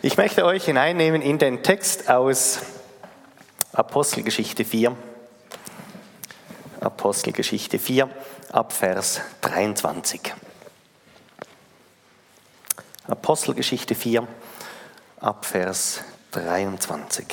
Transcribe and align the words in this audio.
Ich 0.00 0.16
möchte 0.16 0.44
euch 0.44 0.64
hineinnehmen 0.64 1.20
in 1.22 1.40
den 1.40 1.64
Text 1.64 2.08
aus 2.08 2.60
Apostelgeschichte 3.72 4.64
4. 4.64 4.96
Apostelgeschichte 6.78 7.80
4 7.80 8.08
ab 8.52 8.72
Vers 8.72 9.20
23. 9.40 10.20
Apostelgeschichte 13.08 13.96
4 13.96 14.28
ab 15.18 15.44
Vers 15.44 16.02
23. 16.30 17.26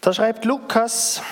Da 0.00 0.12
schreibt 0.12 0.44
Lukas, 0.44 1.22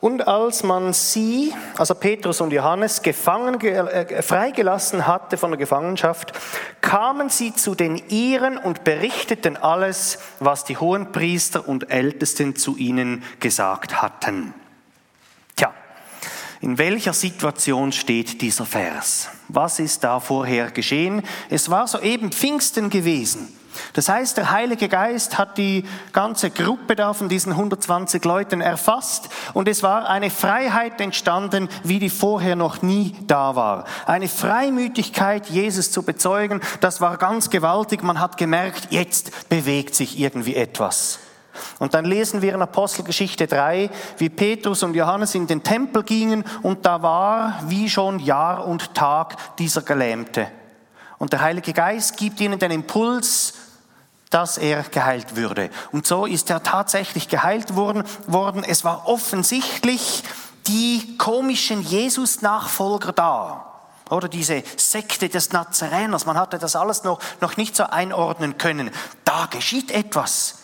und 0.00 0.28
als 0.28 0.62
man 0.62 0.92
sie, 0.92 1.52
also 1.76 1.94
Petrus 1.94 2.40
und 2.40 2.52
Johannes, 2.52 3.02
gefangen, 3.02 3.60
äh, 3.60 4.22
freigelassen 4.22 5.06
hatte 5.06 5.36
von 5.36 5.50
der 5.50 5.58
Gefangenschaft, 5.58 6.32
kamen 6.80 7.30
sie 7.30 7.52
zu 7.54 7.74
den 7.74 7.96
Iren 8.08 8.58
und 8.58 8.84
berichteten 8.84 9.56
alles, 9.56 10.18
was 10.38 10.64
die 10.64 10.76
Hohenpriester 10.76 11.68
und 11.68 11.90
Ältesten 11.90 12.54
zu 12.54 12.76
ihnen 12.76 13.24
gesagt 13.40 14.00
hatten. 14.00 14.54
In 16.60 16.78
welcher 16.78 17.12
Situation 17.12 17.92
steht 17.92 18.40
dieser 18.42 18.66
Vers? 18.66 19.28
Was 19.48 19.78
ist 19.78 20.02
da 20.02 20.18
vorher 20.18 20.70
geschehen? 20.70 21.22
Es 21.50 21.70
war 21.70 21.86
soeben 21.86 22.32
Pfingsten 22.32 22.90
gewesen. 22.90 23.54
Das 23.92 24.08
heißt, 24.08 24.36
der 24.36 24.50
Heilige 24.50 24.88
Geist 24.88 25.38
hat 25.38 25.56
die 25.56 25.84
ganze 26.12 26.50
Gruppe 26.50 26.96
da 26.96 27.14
von 27.14 27.28
diesen 27.28 27.52
120 27.52 28.24
Leuten 28.24 28.60
erfasst 28.60 29.28
und 29.54 29.68
es 29.68 29.84
war 29.84 30.08
eine 30.08 30.30
Freiheit 30.30 31.00
entstanden, 31.00 31.68
wie 31.84 32.00
die 32.00 32.10
vorher 32.10 32.56
noch 32.56 32.82
nie 32.82 33.14
da 33.28 33.54
war. 33.54 33.84
Eine 34.06 34.28
Freimütigkeit, 34.28 35.46
Jesus 35.46 35.92
zu 35.92 36.02
bezeugen, 36.02 36.60
das 36.80 37.00
war 37.00 37.18
ganz 37.18 37.50
gewaltig. 37.50 38.02
Man 38.02 38.18
hat 38.18 38.36
gemerkt, 38.36 38.88
jetzt 38.90 39.48
bewegt 39.48 39.94
sich 39.94 40.18
irgendwie 40.18 40.56
etwas. 40.56 41.20
Und 41.78 41.94
dann 41.94 42.04
lesen 42.04 42.42
wir 42.42 42.54
in 42.54 42.62
Apostelgeschichte 42.62 43.46
3, 43.46 43.90
wie 44.18 44.28
Petrus 44.28 44.82
und 44.82 44.94
Johannes 44.94 45.34
in 45.34 45.46
den 45.46 45.62
Tempel 45.62 46.02
gingen 46.02 46.44
und 46.62 46.84
da 46.84 47.02
war 47.02 47.60
wie 47.66 47.88
schon 47.88 48.18
Jahr 48.18 48.66
und 48.66 48.94
Tag 48.94 49.56
dieser 49.58 49.82
Gelähmte. 49.82 50.48
Und 51.18 51.32
der 51.32 51.40
Heilige 51.40 51.72
Geist 51.72 52.16
gibt 52.16 52.40
ihnen 52.40 52.58
den 52.58 52.70
Impuls, 52.70 53.54
dass 54.30 54.58
er 54.58 54.82
geheilt 54.82 55.36
würde. 55.36 55.70
Und 55.92 56.06
so 56.06 56.26
ist 56.26 56.50
er 56.50 56.62
tatsächlich 56.62 57.28
geheilt 57.28 57.76
worden. 57.76 58.04
Es 58.64 58.84
war 58.84 59.08
offensichtlich 59.08 60.22
die 60.66 61.16
komischen 61.16 61.82
Jesus-Nachfolger 61.82 63.12
da. 63.12 63.64
Oder 64.10 64.28
diese 64.28 64.62
Sekte 64.76 65.28
des 65.28 65.52
Nazareners. 65.52 66.26
Man 66.26 66.38
hatte 66.38 66.58
das 66.58 66.76
alles 66.76 67.04
noch, 67.04 67.20
noch 67.40 67.56
nicht 67.56 67.76
so 67.76 67.84
einordnen 67.84 68.58
können. 68.58 68.90
Da 69.24 69.46
geschieht 69.46 69.90
etwas. 69.90 70.58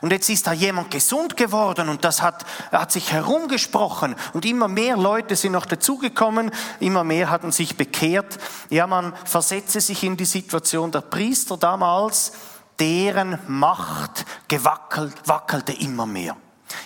Und 0.00 0.12
jetzt 0.12 0.28
ist 0.28 0.46
da 0.46 0.52
jemand 0.52 0.90
gesund 0.90 1.36
geworden 1.36 1.88
und 1.88 2.04
das 2.04 2.22
hat, 2.22 2.44
hat 2.72 2.92
sich 2.92 3.12
herumgesprochen 3.12 4.14
und 4.32 4.44
immer 4.44 4.68
mehr 4.68 4.96
Leute 4.96 5.36
sind 5.36 5.52
noch 5.52 5.66
dazugekommen, 5.66 6.50
immer 6.80 7.04
mehr 7.04 7.30
hatten 7.30 7.52
sich 7.52 7.76
bekehrt. 7.76 8.38
Ja, 8.70 8.86
man 8.86 9.14
versetze 9.24 9.80
sich 9.80 10.02
in 10.02 10.16
die 10.16 10.24
Situation 10.24 10.92
der 10.92 11.00
Priester 11.00 11.56
damals 11.56 12.32
deren 12.78 13.38
Macht 13.46 14.24
gewackelt, 14.48 15.14
wackelte 15.24 15.72
immer 15.72 16.06
mehr. 16.06 16.36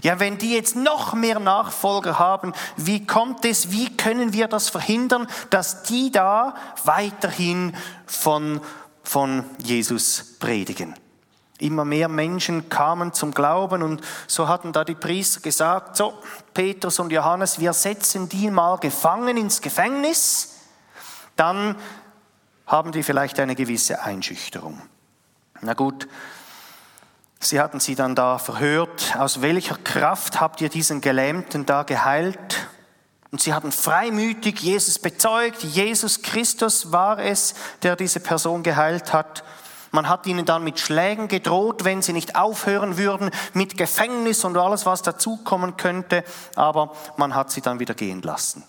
Ja, 0.02 0.20
wenn 0.20 0.38
die 0.38 0.54
jetzt 0.54 0.76
noch 0.76 1.14
mehr 1.14 1.40
Nachfolger 1.40 2.18
haben, 2.18 2.52
wie 2.76 3.06
kommt 3.06 3.44
es, 3.44 3.70
wie 3.70 3.96
können 3.96 4.32
wir 4.32 4.46
das 4.46 4.68
verhindern, 4.68 5.26
dass 5.50 5.82
die 5.84 6.10
da 6.10 6.54
weiterhin 6.84 7.74
von, 8.06 8.60
von 9.02 9.44
Jesus 9.58 10.36
predigen? 10.38 10.94
Immer 11.60 11.84
mehr 11.84 12.08
Menschen 12.08 12.68
kamen 12.68 13.12
zum 13.12 13.32
Glauben 13.32 13.82
und 13.82 14.00
so 14.26 14.48
hatten 14.48 14.72
da 14.72 14.82
die 14.84 14.94
Priester 14.94 15.40
gesagt, 15.40 15.96
so, 15.96 16.14
Petrus 16.54 16.98
und 16.98 17.12
Johannes, 17.12 17.58
wir 17.60 17.72
setzen 17.74 18.28
die 18.28 18.50
mal 18.50 18.78
gefangen 18.78 19.36
ins 19.36 19.60
Gefängnis, 19.60 20.56
dann 21.36 21.76
haben 22.66 22.92
die 22.92 23.02
vielleicht 23.02 23.38
eine 23.40 23.54
gewisse 23.54 24.02
Einschüchterung. 24.02 24.80
Na 25.60 25.74
gut, 25.74 26.08
sie 27.40 27.60
hatten 27.60 27.80
sie 27.80 27.94
dann 27.94 28.14
da 28.14 28.38
verhört. 28.38 29.16
Aus 29.18 29.42
welcher 29.42 29.76
Kraft 29.76 30.40
habt 30.40 30.60
ihr 30.60 30.70
diesen 30.70 31.00
Gelähmten 31.00 31.66
da 31.66 31.82
geheilt? 31.82 32.68
Und 33.32 33.40
sie 33.40 33.52
hatten 33.54 33.70
freimütig 33.70 34.60
Jesus 34.60 34.98
bezeugt. 34.98 35.62
Jesus 35.62 36.22
Christus 36.22 36.92
war 36.92 37.18
es, 37.18 37.54
der 37.82 37.96
diese 37.96 38.20
Person 38.20 38.62
geheilt 38.62 39.12
hat. 39.12 39.44
Man 39.90 40.08
hat 40.08 40.26
ihnen 40.26 40.44
dann 40.44 40.62
mit 40.62 40.78
Schlägen 40.78 41.28
gedroht, 41.28 41.84
wenn 41.84 42.02
sie 42.02 42.12
nicht 42.12 42.36
aufhören 42.36 42.96
würden, 42.96 43.30
mit 43.54 43.76
Gefängnis 43.76 44.44
und 44.44 44.56
alles, 44.56 44.86
was 44.86 45.02
dazukommen 45.02 45.76
könnte. 45.76 46.24
Aber 46.54 46.92
man 47.16 47.34
hat 47.34 47.50
sie 47.50 47.60
dann 47.60 47.80
wieder 47.80 47.94
gehen 47.94 48.22
lassen. 48.22 48.64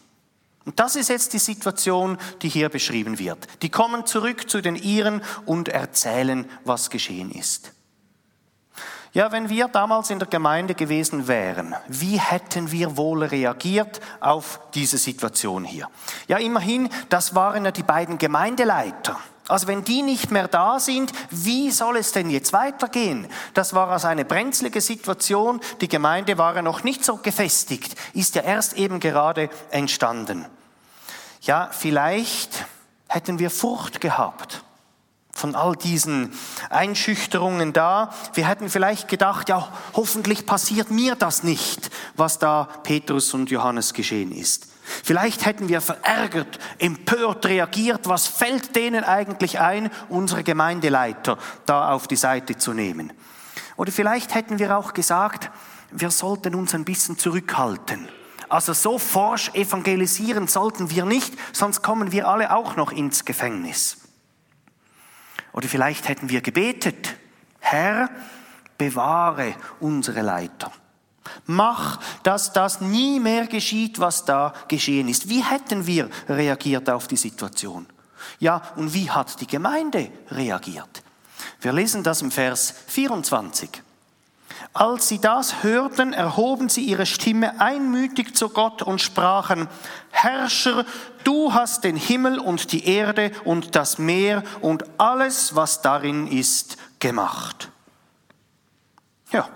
Und 0.66 0.80
das 0.80 0.96
ist 0.96 1.10
jetzt 1.10 1.34
die 1.34 1.40
Situation, 1.40 2.18
die 2.42 2.50
hier 2.50 2.70
beschrieben 2.70 3.18
wird. 3.20 3.48
Die 3.62 3.70
kommen 3.70 4.06
zurück 4.06 4.50
zu 4.50 4.62
den 4.62 4.76
Iren 4.76 5.22
und 5.46 5.70
erzählen, 5.70 6.50
was 6.66 6.90
geschehen 6.90 7.32
ist. 7.32 7.74
Ja, 9.14 9.32
wenn 9.34 9.50
wir 9.50 9.68
damals 9.68 10.10
in 10.10 10.20
der 10.20 10.28
Gemeinde 10.28 10.74
gewesen 10.74 11.28
wären, 11.28 11.76
wie 11.90 12.18
hätten 12.18 12.72
wir 12.72 12.96
wohl 12.96 13.26
reagiert 13.26 14.00
auf 14.22 14.62
diese 14.74 14.98
Situation 14.98 15.66
hier? 15.66 15.90
Ja, 16.28 16.38
immerhin, 16.38 16.90
das 17.10 17.36
waren 17.36 17.66
ja 17.66 17.72
die 17.72 17.84
beiden 17.84 18.18
Gemeindeleiter. 18.18 19.20
Also 19.48 19.68
wenn 19.68 19.84
die 19.84 20.02
nicht 20.02 20.32
mehr 20.32 20.48
da 20.48 20.80
sind, 20.80 21.12
wie 21.30 21.72
soll 21.72 21.98
es 21.98 22.12
denn 22.12 22.30
jetzt 22.30 22.54
weitergehen? 22.54 23.28
Das 23.54 23.74
war 23.74 23.90
also 23.90 24.08
eine 24.08 24.26
brenzlige 24.26 24.82
Situation. 24.82 25.60
Die 25.82 25.88
Gemeinde 25.88 26.38
war 26.38 26.56
ja 26.56 26.62
noch 26.62 26.84
nicht 26.84 27.04
so 27.04 27.18
gefestigt, 27.18 27.96
ist 28.14 28.36
ja 28.36 28.44
erst 28.44 28.74
eben 28.74 29.00
gerade 29.00 29.50
entstanden. 29.72 30.46
Ja, 31.42 31.70
vielleicht 31.72 32.66
hätten 33.08 33.40
wir 33.40 33.50
Furcht 33.50 34.00
gehabt 34.00 34.64
von 35.34 35.56
all 35.56 35.76
diesen 35.76 36.34
Einschüchterungen 36.70 37.74
da. 37.74 38.14
Wir 38.34 38.48
hätten 38.48 38.70
vielleicht 38.70 39.08
gedacht, 39.08 39.50
ja, 39.50 39.68
hoffentlich 39.94 40.46
passiert 40.46 40.92
mir 40.92 41.16
das 41.16 41.44
nicht, 41.44 41.90
was 42.16 42.38
da 42.38 42.68
Petrus 42.84 43.34
und 43.34 43.50
Johannes 43.50 43.94
geschehen 43.94 44.32
ist. 44.32 44.68
Vielleicht 45.04 45.46
hätten 45.46 45.70
wir 45.70 45.82
verärgert, 45.82 46.60
empört 46.80 47.46
reagiert, 47.46 48.08
was 48.08 48.28
fällt 48.28 48.76
denen 48.76 49.04
eigentlich 49.04 49.60
ein, 49.60 49.90
unsere 50.10 50.44
Gemeindeleiter 50.44 51.38
da 51.66 51.92
auf 51.92 52.08
die 52.08 52.16
Seite 52.16 52.58
zu 52.58 52.74
nehmen. 52.74 53.14
Oder 53.78 53.92
vielleicht 53.92 54.36
hätten 54.36 54.60
wir 54.60 54.78
auch 54.78 54.94
gesagt, 54.94 55.50
wir 55.92 56.12
sollten 56.12 56.56
uns 56.56 56.74
ein 56.74 56.86
bisschen 56.86 57.18
zurückhalten. 57.18 58.08
Also 58.50 58.74
so 58.74 59.00
forsch 59.00 59.50
evangelisieren 59.54 60.48
sollten 60.48 60.90
wir 60.90 61.06
nicht, 61.06 61.34
sonst 61.54 61.82
kommen 61.82 62.12
wir 62.12 62.28
alle 62.28 62.54
auch 62.54 62.76
noch 62.76 62.92
ins 62.92 63.24
Gefängnis. 63.24 63.98
Oder 65.54 65.68
vielleicht 65.68 66.08
hätten 66.08 66.30
wir 66.30 66.42
gebetet, 66.42 67.16
Herr, 67.60 68.10
bewahre 68.78 69.56
unsere 69.80 70.22
Leiter. 70.22 70.72
Mach, 71.46 72.00
dass 72.24 72.54
das 72.54 72.82
nie 72.82 73.20
mehr 73.20 73.48
geschieht, 73.48 74.00
was 74.00 74.26
da 74.26 74.54
geschehen 74.68 75.08
ist. 75.08 75.30
Wie 75.30 75.44
hätten 75.44 75.86
wir 75.86 76.10
reagiert 76.28 76.90
auf 76.90 77.08
die 77.08 77.18
Situation? 77.18 77.86
Ja, 78.40 78.62
und 78.76 78.94
wie 78.94 79.10
hat 79.10 79.40
die 79.40 79.48
Gemeinde 79.48 80.12
reagiert? 80.30 81.04
Wir 81.60 81.74
lesen 81.74 82.04
das 82.04 82.22
im 82.22 82.32
Vers 82.32 82.74
24. 82.88 83.70
Als 84.74 85.10
sie 85.10 85.20
das 85.20 85.64
hörten, 85.64 86.14
erhoben 86.14 86.70
sie 86.70 86.82
ihre 86.82 87.06
Stimme 87.06 87.60
einmütig 87.60 88.36
zu 88.36 88.50
Gott 88.50 88.82
und 88.82 89.02
sprachen, 89.02 89.68
Herrscher, 90.12 90.86
du 91.24 91.54
hast 91.54 91.84
den 91.84 91.98
Himmel 91.98 92.40
und 92.40 92.72
die 92.72 92.86
Erde 92.86 93.32
und 93.44 93.76
das 93.76 93.98
Meer 93.98 94.44
und 94.62 94.86
alles, 94.98 95.56
was 95.56 95.82
darin 95.82 96.28
ist, 96.28 96.78
gemacht. 97.00 97.70
Ja, 99.32 99.50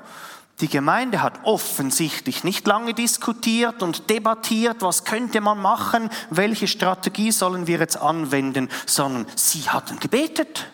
die 0.65 0.71
Gemeinde 0.71 1.21
hat 1.21 1.41
offensichtlich 1.43 2.43
nicht 2.43 2.65
lange 2.65 2.95
diskutiert 2.95 3.83
und 3.83 4.09
debattiert, 4.09 4.77
was 4.79 5.03
könnte 5.03 5.39
man 5.39 5.61
machen, 5.61 6.09
welche 6.31 6.67
Strategie 6.67 7.31
sollen 7.31 7.67
wir 7.67 7.77
jetzt 7.77 7.97
anwenden, 7.97 8.67
sondern 8.87 9.27
sie 9.35 9.69
hatten 9.69 9.99
gebetet. 9.99 10.65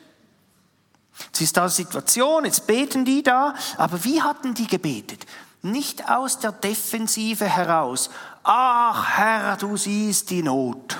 Es 1.33 1.41
ist 1.41 1.57
da 1.57 1.63
eine 1.63 1.69
Situation, 1.71 2.45
jetzt 2.45 2.67
beten 2.67 3.03
die 3.03 3.21
da, 3.21 3.53
aber 3.75 4.01
wie 4.05 4.21
hatten 4.21 4.53
die 4.53 4.67
gebetet? 4.67 5.25
Nicht 5.61 6.09
aus 6.09 6.39
der 6.39 6.53
Defensive 6.53 7.43
heraus. 7.43 8.11
Ach 8.43 9.09
Herr, 9.17 9.57
du 9.57 9.75
siehst 9.75 10.29
die 10.29 10.41
Not. 10.41 10.99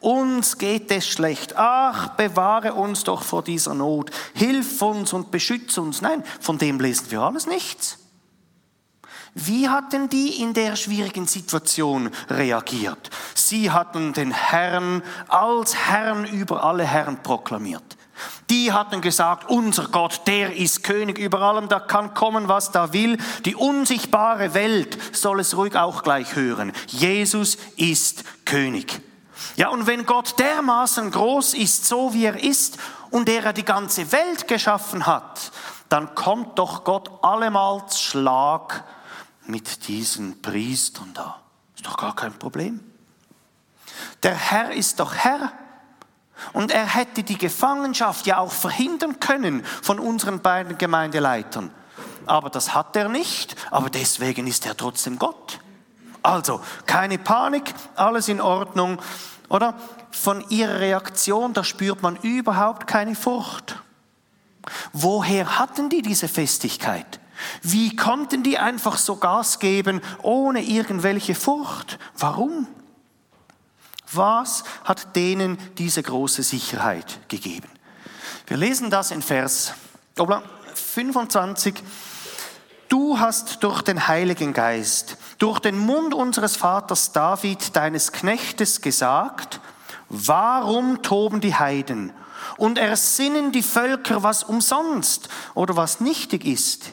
Uns 0.00 0.58
geht 0.58 0.90
es 0.90 1.06
schlecht. 1.06 1.54
Ach, 1.56 2.08
bewahre 2.16 2.74
uns 2.74 3.04
doch 3.04 3.22
vor 3.22 3.44
dieser 3.44 3.74
Not. 3.74 4.10
Hilf 4.34 4.82
uns 4.82 5.12
und 5.12 5.30
beschütze 5.30 5.80
uns. 5.80 6.02
Nein, 6.02 6.24
von 6.40 6.58
dem 6.58 6.80
lesen 6.80 7.12
wir 7.12 7.20
alles 7.20 7.46
nichts. 7.46 7.98
Wie 9.40 9.68
hatten 9.68 10.08
die 10.08 10.42
in 10.42 10.52
der 10.52 10.74
schwierigen 10.74 11.28
Situation 11.28 12.10
reagiert? 12.28 13.10
Sie 13.34 13.70
hatten 13.70 14.12
den 14.12 14.32
Herrn 14.32 15.02
als 15.28 15.76
Herrn 15.76 16.24
über 16.24 16.64
alle 16.64 16.84
Herren 16.84 17.22
proklamiert. 17.22 17.96
Die 18.50 18.72
hatten 18.72 19.00
gesagt, 19.00 19.48
unser 19.48 19.86
Gott, 19.88 20.22
der 20.26 20.56
ist 20.56 20.82
König 20.82 21.18
über 21.18 21.40
allem, 21.40 21.68
da 21.68 21.78
kann 21.78 22.14
kommen, 22.14 22.48
was 22.48 22.72
da 22.72 22.92
will. 22.92 23.16
Die 23.44 23.54
unsichtbare 23.54 24.54
Welt 24.54 24.98
soll 25.14 25.38
es 25.38 25.56
ruhig 25.56 25.76
auch 25.76 26.02
gleich 26.02 26.34
hören. 26.34 26.72
Jesus 26.88 27.58
ist 27.76 28.24
König. 28.44 29.00
Ja, 29.54 29.68
und 29.68 29.86
wenn 29.86 30.04
Gott 30.04 30.36
dermaßen 30.40 31.12
groß 31.12 31.54
ist, 31.54 31.86
so 31.86 32.12
wie 32.12 32.24
er 32.24 32.42
ist, 32.42 32.78
und 33.10 33.28
er 33.28 33.52
die 33.52 33.64
ganze 33.64 34.10
Welt 34.10 34.48
geschaffen 34.48 35.06
hat, 35.06 35.52
dann 35.88 36.14
kommt 36.16 36.58
doch 36.58 36.82
Gott 36.82 37.10
allemals 37.22 38.00
Schlag 38.00 38.84
mit 39.48 39.88
diesen 39.88 40.40
Priestern 40.42 41.12
da. 41.14 41.40
Ist 41.74 41.86
doch 41.86 41.96
gar 41.96 42.14
kein 42.14 42.32
Problem. 42.38 42.80
Der 44.22 44.34
Herr 44.34 44.72
ist 44.72 45.00
doch 45.00 45.14
Herr. 45.14 45.52
Und 46.52 46.70
er 46.70 46.86
hätte 46.86 47.22
die 47.24 47.38
Gefangenschaft 47.38 48.26
ja 48.26 48.38
auch 48.38 48.52
verhindern 48.52 49.18
können 49.18 49.64
von 49.64 49.98
unseren 49.98 50.40
beiden 50.40 50.78
Gemeindeleitern. 50.78 51.72
Aber 52.26 52.50
das 52.50 52.74
hat 52.74 52.94
er 52.94 53.08
nicht, 53.08 53.56
aber 53.70 53.90
deswegen 53.90 54.46
ist 54.46 54.66
er 54.66 54.76
trotzdem 54.76 55.18
Gott. 55.18 55.60
Also, 56.22 56.60
keine 56.86 57.18
Panik, 57.18 57.74
alles 57.96 58.28
in 58.28 58.40
Ordnung, 58.40 59.00
oder? 59.48 59.74
Von 60.10 60.44
ihrer 60.50 60.80
Reaktion, 60.80 61.54
da 61.54 61.64
spürt 61.64 62.02
man 62.02 62.16
überhaupt 62.16 62.86
keine 62.86 63.14
Furcht. 63.14 63.76
Woher 64.92 65.58
hatten 65.58 65.88
die 65.88 66.02
diese 66.02 66.28
Festigkeit? 66.28 67.18
Wie 67.62 67.96
konnten 67.96 68.42
die 68.42 68.58
einfach 68.58 68.96
so 68.96 69.16
Gas 69.16 69.58
geben 69.58 70.00
ohne 70.22 70.62
irgendwelche 70.62 71.34
Furcht? 71.34 71.98
Warum? 72.16 72.66
Was 74.12 74.64
hat 74.84 75.14
denen 75.16 75.58
diese 75.76 76.02
große 76.02 76.42
Sicherheit 76.42 77.20
gegeben? 77.28 77.68
Wir 78.46 78.56
lesen 78.56 78.90
das 78.90 79.10
in 79.10 79.22
Vers 79.22 79.74
25. 80.74 81.74
Du 82.88 83.18
hast 83.18 83.62
durch 83.62 83.82
den 83.82 84.08
Heiligen 84.08 84.54
Geist, 84.54 85.18
durch 85.38 85.58
den 85.58 85.76
Mund 85.76 86.14
unseres 86.14 86.56
Vaters 86.56 87.12
David, 87.12 87.76
deines 87.76 88.12
Knechtes, 88.12 88.80
gesagt, 88.80 89.60
warum 90.08 91.02
toben 91.02 91.42
die 91.42 91.54
Heiden 91.54 92.14
und 92.56 92.78
ersinnen 92.78 93.52
die 93.52 93.62
Völker, 93.62 94.22
was 94.22 94.42
umsonst 94.42 95.28
oder 95.54 95.76
was 95.76 96.00
nichtig 96.00 96.46
ist? 96.46 96.92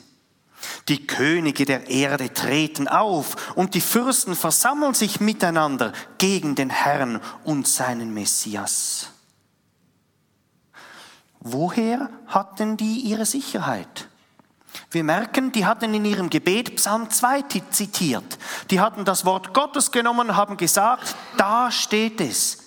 Die 0.88 1.08
Könige 1.08 1.66
der 1.66 1.90
Erde 1.90 2.32
treten 2.32 2.88
auf 2.88 3.56
und 3.56 3.74
die 3.74 3.82
Fürsten 3.82 4.36
versammeln 4.36 4.94
sich 4.94 5.20
miteinander 5.20 5.94
gegen 6.20 6.54
den 6.54 6.70
Herrn 6.70 7.22
und 7.44 7.68
seinen 7.68 8.14
Messias. 8.14 9.10
Woher 11.40 12.10
hatten 12.28 12.78
die 12.78 13.00
ihre 13.00 13.26
Sicherheit? 13.26 14.10
Wir 14.92 15.04
merken, 15.04 15.52
die 15.52 15.66
hatten 15.66 15.94
in 15.94 16.06
ihrem 16.06 16.30
Gebet 16.30 16.76
Psalm 16.76 17.10
2 17.10 17.44
zitiert. 17.72 18.38
Die 18.70 18.80
hatten 18.80 19.06
das 19.06 19.26
Wort 19.26 19.54
Gottes 19.56 19.92
genommen 19.92 20.36
haben 20.36 20.56
gesagt, 20.56 21.16
da 21.38 21.72
steht 21.72 22.22
es. 22.22 22.58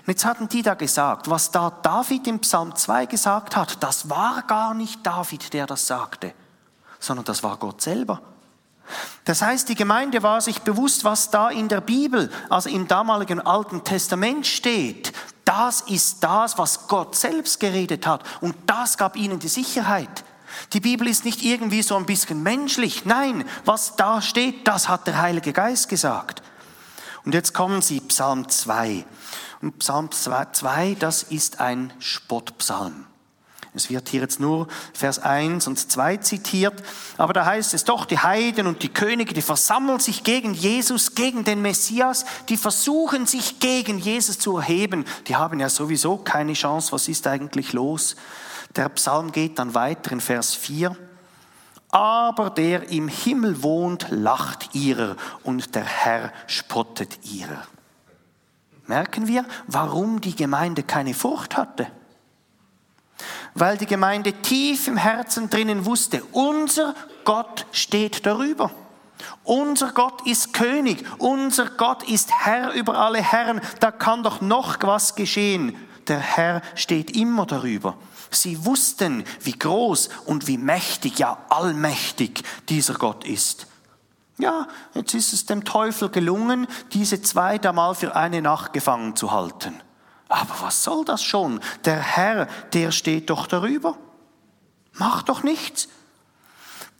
Und 0.00 0.08
jetzt 0.08 0.24
hatten 0.24 0.48
die 0.48 0.62
da 0.62 0.74
gesagt, 0.74 1.30
was 1.30 1.50
da 1.50 1.70
David 1.70 2.26
im 2.26 2.40
Psalm 2.40 2.74
2 2.76 3.06
gesagt 3.06 3.56
hat, 3.56 3.82
das 3.82 4.10
war 4.10 4.42
gar 4.42 4.74
nicht 4.74 5.06
David, 5.06 5.54
der 5.54 5.66
das 5.66 5.86
sagte 5.86 6.34
sondern 7.02 7.24
das 7.24 7.42
war 7.42 7.56
Gott 7.56 7.82
selber. 7.82 8.20
Das 9.24 9.42
heißt, 9.42 9.68
die 9.68 9.74
Gemeinde 9.74 10.22
war 10.22 10.40
sich 10.40 10.60
bewusst, 10.62 11.04
was 11.04 11.30
da 11.30 11.50
in 11.50 11.68
der 11.68 11.80
Bibel, 11.80 12.30
also 12.48 12.68
im 12.68 12.88
damaligen 12.88 13.40
Alten 13.40 13.84
Testament 13.84 14.46
steht. 14.46 15.12
Das 15.44 15.82
ist 15.82 16.22
das, 16.22 16.58
was 16.58 16.88
Gott 16.88 17.14
selbst 17.14 17.60
geredet 17.60 18.06
hat. 18.06 18.22
Und 18.40 18.54
das 18.66 18.98
gab 18.98 19.16
ihnen 19.16 19.38
die 19.38 19.48
Sicherheit. 19.48 20.24
Die 20.72 20.80
Bibel 20.80 21.08
ist 21.08 21.24
nicht 21.24 21.42
irgendwie 21.42 21.82
so 21.82 21.96
ein 21.96 22.06
bisschen 22.06 22.42
menschlich. 22.42 23.04
Nein, 23.04 23.44
was 23.64 23.96
da 23.96 24.20
steht, 24.20 24.68
das 24.68 24.88
hat 24.88 25.06
der 25.06 25.20
Heilige 25.20 25.52
Geist 25.52 25.88
gesagt. 25.88 26.42
Und 27.24 27.34
jetzt 27.34 27.54
kommen 27.54 27.82
sie, 27.82 28.00
Psalm 28.00 28.48
2. 28.48 29.04
Und 29.62 29.78
Psalm 29.78 30.10
2, 30.10 30.96
das 30.98 31.22
ist 31.22 31.60
ein 31.60 31.92
Spottpsalm. 32.00 33.06
Es 33.74 33.88
wird 33.88 34.10
hier 34.10 34.20
jetzt 34.20 34.38
nur 34.38 34.68
Vers 34.92 35.18
1 35.18 35.66
und 35.66 35.78
2 35.78 36.18
zitiert, 36.18 36.82
aber 37.16 37.32
da 37.32 37.46
heißt 37.46 37.72
es 37.72 37.84
doch, 37.84 38.04
die 38.04 38.18
Heiden 38.18 38.66
und 38.66 38.82
die 38.82 38.90
Könige, 38.90 39.32
die 39.32 39.40
versammeln 39.40 39.98
sich 39.98 40.24
gegen 40.24 40.52
Jesus, 40.52 41.14
gegen 41.14 41.44
den 41.44 41.62
Messias, 41.62 42.26
die 42.50 42.58
versuchen 42.58 43.26
sich 43.26 43.60
gegen 43.60 43.98
Jesus 43.98 44.38
zu 44.38 44.58
erheben. 44.58 45.06
Die 45.26 45.36
haben 45.36 45.58
ja 45.58 45.70
sowieso 45.70 46.18
keine 46.18 46.52
Chance, 46.52 46.92
was 46.92 47.08
ist 47.08 47.26
eigentlich 47.26 47.72
los? 47.72 48.16
Der 48.76 48.90
Psalm 48.90 49.32
geht 49.32 49.58
dann 49.58 49.74
weiter 49.74 50.12
in 50.12 50.20
Vers 50.20 50.54
4. 50.54 50.94
Aber 51.88 52.50
der 52.50 52.90
im 52.90 53.08
Himmel 53.08 53.62
wohnt, 53.62 54.06
lacht 54.10 54.74
ihrer 54.74 55.16
und 55.44 55.74
der 55.74 55.84
Herr 55.84 56.32
spottet 56.46 57.24
ihrer. 57.24 57.66
Merken 58.86 59.28
wir, 59.28 59.46
warum 59.66 60.20
die 60.20 60.34
Gemeinde 60.34 60.82
keine 60.82 61.14
Furcht 61.14 61.56
hatte? 61.56 61.86
Weil 63.54 63.76
die 63.76 63.86
Gemeinde 63.86 64.32
tief 64.32 64.88
im 64.88 64.96
Herzen 64.96 65.50
drinnen 65.50 65.84
wusste, 65.84 66.22
unser 66.32 66.94
Gott 67.24 67.66
steht 67.72 68.26
darüber. 68.26 68.70
Unser 69.44 69.92
Gott 69.92 70.26
ist 70.26 70.52
König, 70.52 71.04
unser 71.18 71.66
Gott 71.66 72.02
ist 72.08 72.30
Herr 72.32 72.72
über 72.72 72.98
alle 72.98 73.22
Herren, 73.22 73.60
da 73.80 73.90
kann 73.90 74.22
doch 74.22 74.40
noch 74.40 74.78
was 74.82 75.14
geschehen. 75.14 75.76
Der 76.08 76.18
Herr 76.18 76.62
steht 76.74 77.16
immer 77.16 77.46
darüber. 77.46 77.96
Sie 78.30 78.64
wussten, 78.64 79.24
wie 79.40 79.52
groß 79.52 80.08
und 80.26 80.46
wie 80.46 80.58
mächtig, 80.58 81.18
ja 81.18 81.38
allmächtig 81.48 82.42
dieser 82.68 82.94
Gott 82.94 83.24
ist. 83.24 83.66
Ja, 84.38 84.66
jetzt 84.94 85.14
ist 85.14 85.32
es 85.32 85.46
dem 85.46 85.64
Teufel 85.64 86.08
gelungen, 86.08 86.66
diese 86.92 87.20
zwei 87.22 87.58
da 87.58 87.72
mal 87.72 87.94
für 87.94 88.16
eine 88.16 88.42
Nacht 88.42 88.72
gefangen 88.72 89.14
zu 89.14 89.30
halten. 89.30 89.80
Aber 90.32 90.62
was 90.62 90.82
soll 90.82 91.04
das 91.04 91.22
schon? 91.22 91.60
Der 91.84 92.00
Herr, 92.00 92.46
der 92.72 92.90
steht 92.90 93.28
doch 93.28 93.46
darüber. 93.46 93.98
Mach 94.94 95.22
doch 95.22 95.42
nichts. 95.42 95.88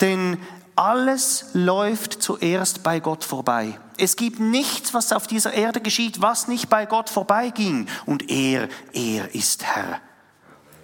Denn 0.02 0.37
alles 0.76 1.46
läuft 1.55 2.23
zuerst 2.23 2.82
bei 2.82 3.00
Gott 3.00 3.25
vorbei. 3.25 3.79
Es 3.96 4.17
gibt 4.17 4.38
nichts, 4.38 4.93
was 4.93 5.14
auf 5.14 5.26
dieser 5.26 5.55
Erde 5.55 5.81
geschieht, 5.81 6.20
was 6.20 6.46
nicht 6.46 6.69
bei 6.69 6.84
Gott 6.84 7.08
vorbeiging. 7.08 7.88
Und 8.05 8.31
er, 8.31 8.69
er 8.93 9.34
ist 9.34 9.64
Herr. 9.64 10.03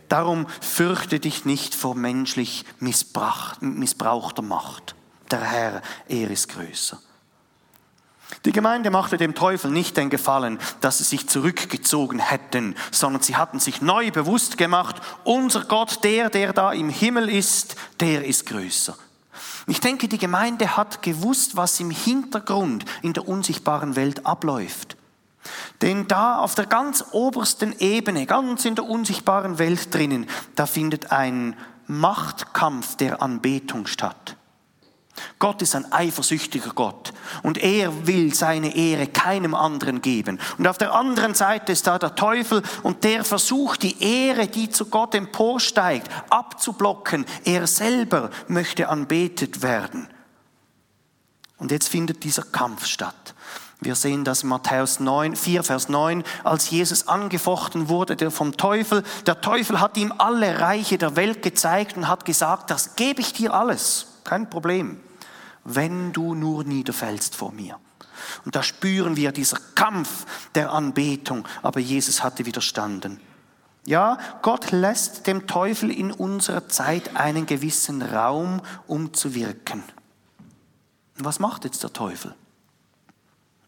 Darum 0.09 0.47
fürchte 0.63 1.21
dich 1.21 1.45
nicht 1.45 1.75
vor 1.75 1.95
menschlich 1.95 2.65
missbrauchter 2.81 4.43
Macht. 4.43 4.95
Der 5.31 5.43
Herr, 5.43 5.83
er 6.09 6.31
ist 6.31 6.49
größer. 6.49 6.99
Die 8.45 8.53
Gemeinde 8.53 8.91
machte 8.91 9.17
dem 9.17 9.35
Teufel 9.35 9.71
nicht 9.71 9.97
den 9.97 10.11
Gefallen, 10.11 10.59
dass 10.81 10.99
sie 10.99 11.05
sich 11.05 11.29
zurückgezogen 11.29 12.19
hätten, 12.19 12.77
sondern 12.91 13.23
sie 13.23 13.37
hatten 13.37 13.59
sich 13.59 13.81
neu 13.81 14.11
bewusst 14.11 14.59
gemacht, 14.59 14.97
unser 15.25 15.65
Gott, 15.65 16.05
der, 16.05 16.31
der 16.31 16.53
da 16.53 16.73
im 16.73 16.91
Himmel 16.91 17.29
ist, 17.29 17.77
der 18.01 18.25
ist 18.25 18.47
größer. 18.47 18.97
Ich 19.67 19.81
denke, 19.81 20.09
die 20.09 20.19
Gemeinde 20.19 20.77
hat 20.77 21.03
gewusst, 21.03 21.57
was 21.57 21.81
im 21.81 21.91
Hintergrund 21.91 22.85
in 23.03 23.13
der 23.13 23.29
unsichtbaren 23.29 23.97
Welt 23.97 24.25
abläuft. 24.25 24.97
Denn 25.83 26.09
da 26.09 26.39
auf 26.39 26.55
der 26.55 26.67
ganz 26.67 27.05
obersten 27.13 27.79
Ebene, 27.79 28.27
ganz 28.27 28.65
in 28.65 28.75
der 28.75 28.85
unsichtbaren 28.85 29.59
Welt 29.59 29.95
drinnen, 29.95 30.27
da 30.55 30.67
findet 30.67 31.13
ein 31.13 31.57
Machtkampf 31.87 32.97
der 32.97 33.23
Anbetung 33.23 33.87
statt. 33.87 34.37
Gott 35.39 35.63
ist 35.63 35.75
ein 35.75 35.93
eifersüchtiger 35.93 36.71
Gott 36.75 37.13
und 37.43 37.59
er 37.59 38.07
will 38.07 38.35
seine 38.35 38.75
Ehre 38.75 39.07
keinem 39.07 39.55
anderen 39.55 40.03
geben. 40.03 40.39
Und 40.59 40.67
auf 40.67 40.79
der 40.79 40.95
anderen 40.95 41.35
Seite 41.35 41.73
ist 41.73 41.87
da 41.87 41.99
der 41.99 42.15
Teufel 42.15 42.63
und 42.83 43.05
der 43.05 43.25
versucht 43.25 43.83
die 43.83 44.03
Ehre, 44.03 44.49
die 44.49 44.71
zu 44.71 44.87
Gott 44.87 45.15
emporsteigt, 45.15 46.09
abzublocken. 46.31 47.25
Er 47.45 47.67
selber 47.67 48.31
möchte 48.49 48.89
anbetet 48.89 49.63
werden. 49.63 50.09
Und 51.59 51.71
jetzt 51.73 51.89
findet 51.89 52.25
dieser 52.25 52.43
Kampf 52.45 52.87
statt. 52.87 53.35
Wir 53.81 53.95
sehen 53.95 54.25
das 54.25 54.43
in 54.43 54.49
Matthäus 54.49 54.99
9, 54.99 55.37
4, 55.37 55.63
Vers 55.63 55.89
9, 55.89 56.25
als 56.43 56.71
Jesus 56.71 57.07
angefochten 57.07 57.89
wurde 57.89 58.31
vom 58.33 58.57
Teufel. 58.57 59.05
Der 59.27 59.41
Teufel 59.41 59.81
hat 59.81 59.97
ihm 59.97 60.13
alle 60.19 60.59
Reiche 60.59 60.99
der 60.99 61.15
Welt 61.15 61.43
gezeigt 61.43 61.97
und 61.97 62.09
hat 62.09 62.25
gesagt, 62.25 62.71
das 62.71 62.97
gebe 62.97 63.21
ich 63.21 63.33
dir 63.33 63.55
alles, 63.55 64.07
kein 64.25 64.51
Problem 64.51 65.01
wenn 65.75 66.13
du 66.13 66.35
nur 66.35 66.65
niederfällst 66.65 67.35
vor 67.35 67.53
mir. 67.53 67.79
Und 68.45 68.57
da 68.57 68.63
spüren 68.63 69.17
wir 69.17 69.33
dieser 69.33 69.59
Kampf 69.75 70.27
der 70.55 70.73
Anbetung, 70.73 71.47
aber 71.63 71.81
Jesus 71.81 72.23
hatte 72.23 72.47
widerstanden. 72.47 73.21
Ja, 73.85 74.19
Gott 74.43 74.71
lässt 74.71 75.27
dem 75.27 75.47
Teufel 75.47 75.91
in 75.91 76.13
unserer 76.13 76.69
Zeit 76.69 77.17
einen 77.17 77.47
gewissen 77.47 78.03
Raum, 78.03 78.61
um 78.87 79.15
zu 79.15 79.35
wirken. 79.35 79.83
Und 81.17 81.25
was 81.25 81.39
macht 81.39 81.65
jetzt 81.65 81.83
der 81.83 81.93
Teufel? 81.93 82.35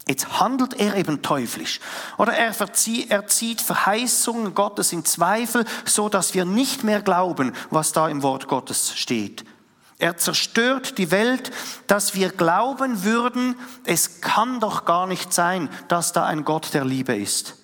Jetzt 0.07 0.41
handelt 0.41 0.75
er 0.75 0.97
eben 0.97 1.23
teuflisch. 1.23 1.81
Oder 2.19 2.33
er, 2.33 2.55
er 3.09 3.27
zieht 3.29 3.61
Verheißungen 3.61 4.55
Gottes 4.55 4.93
in 4.93 5.05
Zweifel, 5.05 5.65
so 5.85 6.09
dass 6.09 6.35
wir 6.35 6.45
nicht 6.45 6.85
mehr 6.85 7.01
glauben, 7.01 7.53
was 7.71 7.93
da 7.93 8.09
im 8.09 8.23
Wort 8.23 8.49
Gottes 8.49 8.93
steht. 8.97 9.45
Er 10.01 10.17
zerstört 10.17 10.97
die 10.97 11.11
Welt, 11.11 11.53
dass 11.87 12.15
wir 12.15 12.31
glauben 12.31 13.05
würden, 13.05 13.55
es 13.85 14.23
kann 14.23 14.59
doch 14.59 14.87
gar 14.87 15.07
nicht 15.07 15.33
sein, 15.33 15.69
dass 15.89 16.13
da 16.13 16.25
ein 16.25 16.45
Gott 16.45 16.73
der 16.73 16.87
Liebe 16.87 17.15
ist. 17.15 17.57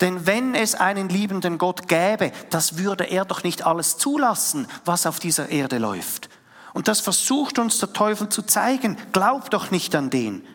Denn 0.00 0.24
wenn 0.24 0.54
es 0.54 0.76
einen 0.76 1.08
liebenden 1.08 1.58
Gott 1.58 1.88
gäbe, 1.88 2.30
das 2.50 2.78
würde 2.78 3.04
er 3.04 3.24
doch 3.24 3.42
nicht 3.42 3.66
alles 3.66 3.98
zulassen, 3.98 4.68
was 4.84 5.04
auf 5.04 5.18
dieser 5.18 5.48
Erde 5.48 5.78
läuft. 5.78 6.28
Und 6.74 6.86
das 6.86 7.00
versucht 7.00 7.58
uns 7.58 7.78
der 7.78 7.92
Teufel 7.92 8.28
zu 8.28 8.42
zeigen. 8.42 8.96
Glaub 9.12 9.50
doch 9.50 9.72
nicht 9.72 9.96
an 9.96 10.10
den. 10.10 10.46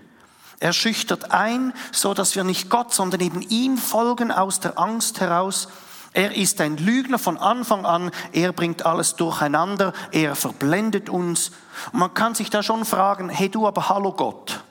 Er 0.61 0.71
schüchtert 0.71 1.31
ein, 1.31 1.73
so 1.91 2.13
dass 2.13 2.35
wir 2.35 2.45
nicht 2.45 2.69
Gott, 2.69 2.93
sondern 2.93 3.19
eben 3.19 3.41
ihm 3.41 3.77
folgen 3.77 4.31
aus 4.31 4.61
der 4.61 4.79
Angst 4.79 5.19
heraus. 5.19 5.67
Er 6.13 6.35
ist 6.35 6.59
ein 6.61 6.77
Lügner 6.77 7.19
von 7.19 7.37
Anfang 7.37 7.85
an. 7.85 8.11
Er 8.31 8.51
bringt 8.51 8.85
alles 8.85 9.15
durcheinander. 9.15 9.93
Er 10.11 10.35
verblendet 10.35 11.09
uns. 11.09 11.51
Und 11.91 11.99
man 11.99 12.13
kann 12.13 12.35
sich 12.35 12.49
da 12.49 12.63
schon 12.63 12.85
fragen, 12.85 13.29
hey 13.29 13.49
du 13.49 13.67
aber 13.67 13.89
hallo 13.89 14.11
Gott. 14.13 14.63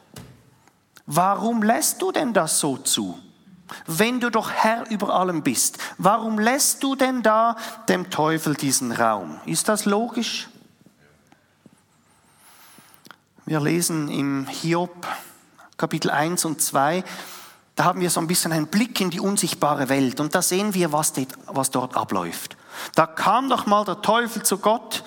Warum 1.07 1.63
lässt 1.63 2.03
du 2.03 2.13
denn 2.13 2.33
das 2.33 2.59
so 2.59 2.77
zu? 2.77 3.19
Wenn 3.87 4.21
du 4.21 4.31
doch 4.31 4.51
Herr 4.51 4.91
über 4.91 5.15
allem 5.15 5.43
bist, 5.43 5.79
warum 5.99 6.39
lässt 6.39 6.83
du 6.83 6.97
denn 6.97 7.23
da 7.23 7.57
dem 7.89 8.11
Teufel 8.11 8.55
diesen 8.55 8.93
Raum? 8.93 9.41
Ist 9.45 9.69
das 9.69 9.85
logisch? 9.85 10.49
Wir 13.47 13.61
lesen 13.61 14.09
im 14.09 14.47
Hiob 14.47 15.07
Kapitel 15.79 16.11
1 16.11 16.45
und 16.45 16.61
2, 16.61 17.05
da 17.79 17.85
haben 17.85 18.01
wir 18.01 18.11
so 18.11 18.19
ein 18.19 18.27
bisschen 18.27 18.51
einen 18.51 18.67
Blick 18.67 19.01
in 19.01 19.11
die 19.11 19.21
unsichtbare 19.21 19.89
Welt 19.89 20.19
und 20.19 20.35
da 20.35 20.43
sehen 20.43 20.75
wir, 20.75 20.93
was, 20.93 21.13
was 21.47 21.71
dort 21.71 21.97
abläuft. 21.97 22.57
Da 22.97 23.07
kam 23.07 23.49
doch 23.49 23.67
mal 23.67 23.85
der 23.85 24.03
Teufel 24.03 24.43
zu 24.43 24.59
Gott 24.59 25.05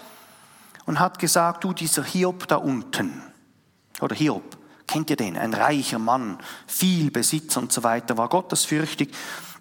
und 0.85 0.97
hat 0.97 1.19
gesagt, 1.19 1.65
du 1.65 1.73
dieser 1.73 2.01
Hiob 2.01 2.47
da 2.47 2.55
unten, 2.55 3.23
oder 3.99 4.15
Hiob, 4.15 4.55
kennt 4.87 5.09
ihr 5.09 5.17
den? 5.17 5.35
Ein 5.35 5.53
reicher 5.53 5.99
Mann, 5.99 6.37
viel 6.65 7.11
Besitz 7.11 7.57
und 7.57 7.73
so 7.73 7.83
weiter, 7.83 8.17
war 8.17 8.29
gottesfürchtig. 8.29 9.13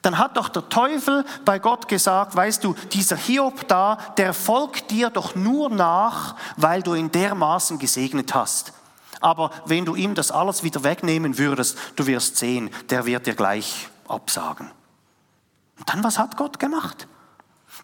Dann 0.03 0.17
hat 0.17 0.37
doch 0.37 0.49
der 0.49 0.69
Teufel 0.69 1.25
bei 1.45 1.59
Gott 1.59 1.89
gesagt, 1.89 2.37
weißt 2.37 2.63
du, 2.63 2.77
dieser 2.93 3.17
Hiob 3.17 3.67
da, 3.67 3.99
der 4.19 4.33
folgt 4.33 4.93
dir 4.93 5.11
doch 5.11 5.35
nur 5.35 5.69
nach, 5.69 6.37
weil 6.57 6.81
du 6.81 6.95
ihn 6.95 7.11
dermaßen 7.11 7.81
gesegnet 7.81 8.35
hast. 8.37 8.73
Aber 9.21 9.51
wenn 9.67 9.85
du 9.85 9.95
ihm 9.95 10.15
das 10.15 10.31
alles 10.31 10.63
wieder 10.63 10.83
wegnehmen 10.83 11.39
würdest, 11.39 11.79
du 11.97 12.07
wirst 12.07 12.37
sehen, 12.37 12.71
der 12.89 13.05
wird 13.07 13.27
dir 13.27 13.35
gleich 13.35 13.89
absagen. 14.09 14.71
Und 15.79 15.89
dann, 15.89 16.03
was 16.03 16.19
hat 16.19 16.37
Gott 16.37 16.59
gemacht? 16.59 17.07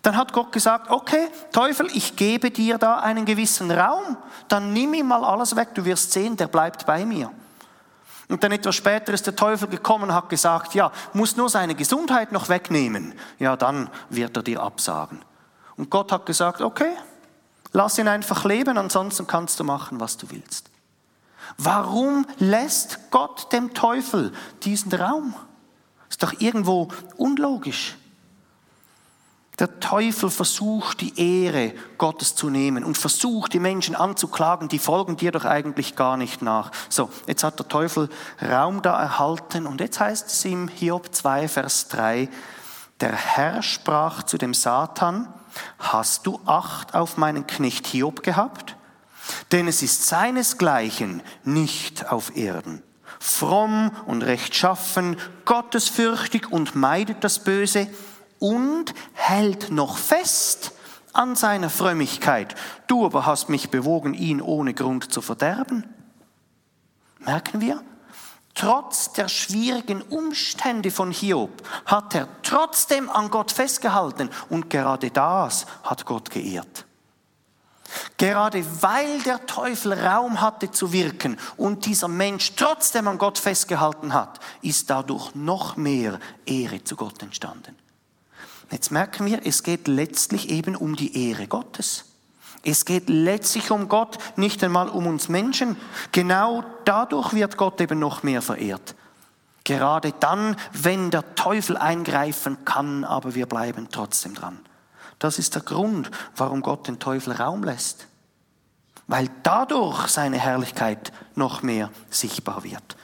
Dann 0.02 0.16
hat 0.16 0.32
Gott 0.32 0.52
gesagt, 0.52 0.90
okay, 0.90 1.28
Teufel, 1.52 1.88
ich 1.92 2.16
gebe 2.16 2.50
dir 2.50 2.78
da 2.78 2.98
einen 2.98 3.24
gewissen 3.24 3.70
Raum, 3.70 4.16
dann 4.48 4.72
nimm 4.72 4.94
ihm 4.94 5.08
mal 5.08 5.24
alles 5.24 5.56
weg, 5.56 5.74
du 5.74 5.84
wirst 5.84 6.12
sehen, 6.12 6.36
der 6.36 6.48
bleibt 6.48 6.86
bei 6.86 7.04
mir. 7.04 7.30
Und 8.28 8.42
dann 8.42 8.52
etwas 8.52 8.74
später 8.74 9.12
ist 9.12 9.26
der 9.26 9.36
Teufel 9.36 9.68
gekommen 9.68 10.04
und 10.04 10.14
hat 10.14 10.28
gesagt, 10.28 10.74
ja, 10.74 10.90
muss 11.12 11.36
nur 11.36 11.48
seine 11.48 11.74
Gesundheit 11.74 12.32
noch 12.32 12.48
wegnehmen, 12.48 13.14
ja, 13.38 13.56
dann 13.56 13.88
wird 14.10 14.36
er 14.36 14.42
dir 14.42 14.62
absagen. 14.62 15.22
Und 15.76 15.90
Gott 15.90 16.10
hat 16.10 16.26
gesagt, 16.26 16.60
okay, 16.60 16.92
lass 17.72 17.98
ihn 17.98 18.08
einfach 18.08 18.44
leben, 18.44 18.78
ansonsten 18.78 19.26
kannst 19.26 19.60
du 19.60 19.64
machen, 19.64 20.00
was 20.00 20.16
du 20.16 20.30
willst. 20.30 20.70
Warum 21.58 22.26
lässt 22.38 23.10
Gott 23.10 23.52
dem 23.52 23.74
Teufel 23.74 24.32
diesen 24.62 24.92
Raum? 24.92 25.34
Ist 26.08 26.22
doch 26.22 26.40
irgendwo 26.40 26.88
unlogisch. 27.16 27.96
Der 29.58 29.80
Teufel 29.80 30.28
versucht, 30.28 31.00
die 31.00 31.44
Ehre 31.44 31.72
Gottes 31.96 32.34
zu 32.34 32.50
nehmen 32.50 32.84
und 32.84 32.98
versucht, 32.98 33.54
die 33.54 33.58
Menschen 33.58 33.94
anzuklagen, 33.94 34.68
die 34.68 34.78
folgen 34.78 35.16
dir 35.16 35.32
doch 35.32 35.46
eigentlich 35.46 35.96
gar 35.96 36.18
nicht 36.18 36.42
nach. 36.42 36.72
So, 36.90 37.08
jetzt 37.26 37.42
hat 37.42 37.58
der 37.58 37.66
Teufel 37.66 38.10
Raum 38.42 38.82
da 38.82 39.00
erhalten 39.00 39.66
und 39.66 39.80
jetzt 39.80 39.98
heißt 39.98 40.26
es 40.26 40.44
im 40.44 40.68
Hiob 40.68 41.14
2, 41.14 41.48
Vers 41.48 41.88
3, 41.88 42.28
der 43.00 43.12
Herr 43.12 43.62
sprach 43.62 44.24
zu 44.24 44.36
dem 44.36 44.52
Satan, 44.52 45.32
hast 45.78 46.26
du 46.26 46.38
Acht 46.44 46.94
auf 46.94 47.16
meinen 47.16 47.46
Knecht 47.46 47.86
Hiob 47.86 48.22
gehabt? 48.22 48.76
Denn 49.52 49.68
es 49.68 49.82
ist 49.82 50.06
seinesgleichen 50.06 51.22
nicht 51.44 52.10
auf 52.10 52.36
Erden. 52.36 52.82
Fromm 53.18 53.90
und 54.06 54.22
rechtschaffen, 54.22 55.16
gottesfürchtig 55.44 56.50
und 56.50 56.74
meidet 56.74 57.24
das 57.24 57.42
Böse 57.42 57.88
und 58.38 58.94
hält 59.14 59.70
noch 59.70 59.96
fest 59.98 60.72
an 61.12 61.34
seiner 61.34 61.70
Frömmigkeit. 61.70 62.54
Du 62.86 63.06
aber 63.06 63.24
hast 63.26 63.48
mich 63.48 63.70
bewogen, 63.70 64.14
ihn 64.14 64.42
ohne 64.42 64.74
Grund 64.74 65.12
zu 65.12 65.22
verderben. 65.22 65.84
Merken 67.18 67.60
wir? 67.60 67.82
Trotz 68.54 69.12
der 69.12 69.28
schwierigen 69.28 70.00
Umstände 70.00 70.90
von 70.90 71.10
Hiob 71.10 71.62
hat 71.84 72.14
er 72.14 72.28
trotzdem 72.42 73.10
an 73.10 73.30
Gott 73.30 73.52
festgehalten 73.52 74.30
und 74.48 74.70
gerade 74.70 75.10
das 75.10 75.66
hat 75.82 76.06
Gott 76.06 76.30
geehrt. 76.30 76.86
Gerade 78.16 78.64
weil 78.82 79.20
der 79.22 79.44
Teufel 79.46 79.92
Raum 79.92 80.40
hatte 80.40 80.70
zu 80.70 80.92
wirken 80.92 81.38
und 81.56 81.86
dieser 81.86 82.08
Mensch 82.08 82.54
trotzdem 82.56 83.08
an 83.08 83.18
Gott 83.18 83.38
festgehalten 83.38 84.14
hat, 84.14 84.40
ist 84.62 84.90
dadurch 84.90 85.34
noch 85.34 85.76
mehr 85.76 86.18
Ehre 86.46 86.82
zu 86.82 86.96
Gott 86.96 87.22
entstanden. 87.22 87.76
Jetzt 88.70 88.90
merken 88.90 89.26
wir, 89.26 89.46
es 89.46 89.62
geht 89.62 89.86
letztlich 89.86 90.50
eben 90.50 90.74
um 90.76 90.96
die 90.96 91.28
Ehre 91.28 91.46
Gottes. 91.46 92.04
Es 92.64 92.84
geht 92.84 93.08
letztlich 93.08 93.70
um 93.70 93.88
Gott, 93.88 94.18
nicht 94.34 94.64
einmal 94.64 94.88
um 94.88 95.06
uns 95.06 95.28
Menschen. 95.28 95.76
Genau 96.10 96.64
dadurch 96.84 97.32
wird 97.32 97.56
Gott 97.56 97.80
eben 97.80 98.00
noch 98.00 98.24
mehr 98.24 98.42
verehrt. 98.42 98.96
Gerade 99.62 100.12
dann, 100.18 100.56
wenn 100.72 101.10
der 101.10 101.34
Teufel 101.36 101.76
eingreifen 101.76 102.64
kann, 102.64 103.04
aber 103.04 103.34
wir 103.34 103.46
bleiben 103.46 103.88
trotzdem 103.90 104.34
dran. 104.34 104.58
Das 105.18 105.38
ist 105.38 105.54
der 105.54 105.62
Grund, 105.62 106.10
warum 106.36 106.60
Gott 106.60 106.88
den 106.88 106.98
Teufel 106.98 107.32
Raum 107.32 107.64
lässt. 107.64 108.06
Weil 109.06 109.30
dadurch 109.42 110.08
seine 110.08 110.38
Herrlichkeit 110.38 111.12
noch 111.34 111.62
mehr 111.62 111.90
sichtbar 112.10 112.64
wird. 112.64 112.96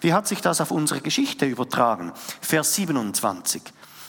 Wie 0.00 0.12
hat 0.12 0.28
sich 0.28 0.42
das 0.42 0.60
auf 0.60 0.70
unsere 0.70 1.00
Geschichte 1.00 1.46
übertragen? 1.46 2.12
Vers 2.40 2.74
27. 2.74 3.62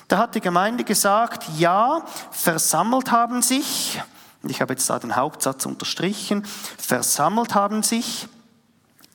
Da 0.07 0.17
hat 0.17 0.35
die 0.35 0.41
Gemeinde 0.41 0.83
gesagt, 0.83 1.45
ja, 1.57 2.03
versammelt 2.31 3.11
haben 3.11 3.41
sich, 3.41 4.01
ich 4.43 4.61
habe 4.61 4.73
jetzt 4.73 4.89
da 4.89 4.99
den 4.99 5.15
Hauptsatz 5.15 5.65
unterstrichen, 5.65 6.45
versammelt 6.77 7.55
haben 7.55 7.81
sich 7.81 8.27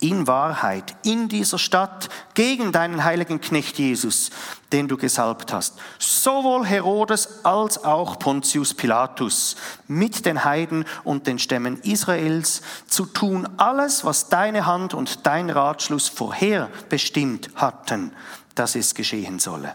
in 0.00 0.26
Wahrheit 0.26 0.96
in 1.02 1.28
dieser 1.28 1.58
Stadt 1.58 2.08
gegen 2.34 2.72
deinen 2.72 3.04
heiligen 3.04 3.40
Knecht 3.40 3.78
Jesus, 3.78 4.30
den 4.72 4.88
du 4.88 4.96
gesalbt 4.96 5.52
hast. 5.52 5.74
Sowohl 5.98 6.66
Herodes 6.66 7.44
als 7.44 7.84
auch 7.84 8.18
Pontius 8.18 8.74
Pilatus 8.74 9.56
mit 9.86 10.24
den 10.24 10.44
Heiden 10.44 10.86
und 11.04 11.26
den 11.26 11.38
Stämmen 11.38 11.80
Israels 11.82 12.62
zu 12.88 13.04
tun 13.06 13.48
alles, 13.58 14.04
was 14.04 14.28
deine 14.28 14.66
Hand 14.66 14.94
und 14.94 15.26
dein 15.26 15.50
Ratschluss 15.50 16.08
vorher 16.08 16.70
bestimmt 16.88 17.50
hatten, 17.54 18.12
dass 18.54 18.74
es 18.74 18.94
geschehen 18.94 19.38
solle. 19.38 19.74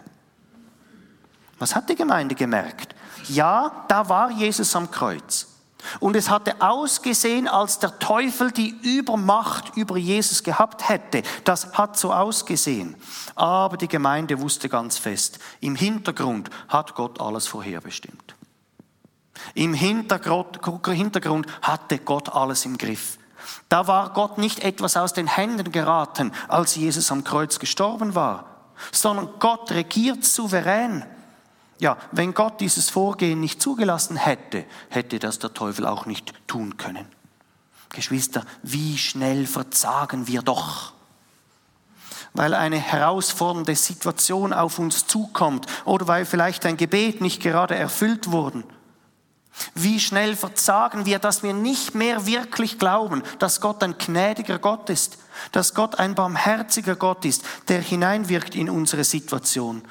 Was 1.58 1.74
hat 1.74 1.88
die 1.88 1.96
Gemeinde 1.96 2.34
gemerkt? 2.34 2.94
Ja, 3.28 3.84
da 3.88 4.08
war 4.08 4.30
Jesus 4.30 4.74
am 4.76 4.90
Kreuz. 4.90 5.55
Und 6.00 6.16
es 6.16 6.30
hatte 6.30 6.60
ausgesehen, 6.60 7.48
als 7.48 7.78
der 7.78 7.98
Teufel 7.98 8.50
die 8.50 8.70
Übermacht 8.82 9.76
über 9.76 9.96
Jesus 9.96 10.42
gehabt 10.42 10.88
hätte. 10.88 11.22
Das 11.44 11.74
hat 11.74 11.96
so 11.98 12.12
ausgesehen. 12.12 12.96
Aber 13.34 13.76
die 13.76 13.88
Gemeinde 13.88 14.40
wusste 14.40 14.68
ganz 14.68 14.98
fest, 14.98 15.38
im 15.60 15.76
Hintergrund 15.76 16.50
hat 16.68 16.94
Gott 16.94 17.20
alles 17.20 17.46
vorherbestimmt. 17.46 18.34
Im 19.54 19.74
Hintergrund, 19.74 20.58
hatte 21.62 21.98
Gott 21.98 22.30
alles 22.30 22.64
im 22.64 22.78
Griff. 22.78 23.18
Da 23.68 23.86
war 23.86 24.12
Gott 24.12 24.38
nicht 24.38 24.60
etwas 24.60 24.96
aus 24.96 25.12
den 25.12 25.26
Händen 25.26 25.70
geraten, 25.70 26.32
als 26.48 26.74
Jesus 26.74 27.12
am 27.12 27.22
Kreuz 27.22 27.58
gestorben 27.58 28.14
war, 28.14 28.46
sondern 28.92 29.28
Gott 29.38 29.70
regiert 29.70 30.24
souverän. 30.24 31.04
Ja, 31.78 31.98
wenn 32.12 32.32
Gott 32.32 32.60
dieses 32.60 32.88
Vorgehen 32.88 33.40
nicht 33.40 33.60
zugelassen 33.60 34.16
hätte, 34.16 34.64
hätte 34.88 35.18
das 35.18 35.38
der 35.38 35.52
Teufel 35.52 35.86
auch 35.86 36.06
nicht 36.06 36.32
tun 36.46 36.76
können. 36.76 37.06
Geschwister, 37.90 38.44
wie 38.62 38.96
schnell 38.98 39.46
verzagen 39.46 40.26
wir 40.26 40.42
doch, 40.42 40.92
weil 42.34 42.54
eine 42.54 42.78
herausfordernde 42.78 43.74
Situation 43.74 44.52
auf 44.52 44.78
uns 44.78 45.06
zukommt 45.06 45.66
oder 45.84 46.06
weil 46.08 46.24
vielleicht 46.24 46.66
ein 46.66 46.76
Gebet 46.76 47.20
nicht 47.20 47.42
gerade 47.42 47.74
erfüllt 47.74 48.30
wurde. 48.30 48.64
Wie 49.74 50.00
schnell 50.00 50.36
verzagen 50.36 51.06
wir, 51.06 51.18
dass 51.18 51.42
wir 51.42 51.54
nicht 51.54 51.94
mehr 51.94 52.26
wirklich 52.26 52.78
glauben, 52.78 53.22
dass 53.38 53.60
Gott 53.62 53.82
ein 53.82 53.96
gnädiger 53.96 54.58
Gott 54.58 54.90
ist, 54.90 55.18
dass 55.52 55.74
Gott 55.74 55.98
ein 55.98 56.14
barmherziger 56.14 56.94
Gott 56.94 57.24
ist, 57.24 57.42
der 57.68 57.80
hineinwirkt 57.80 58.54
in 58.54 58.68
unsere 58.68 59.04
Situation. 59.04 59.82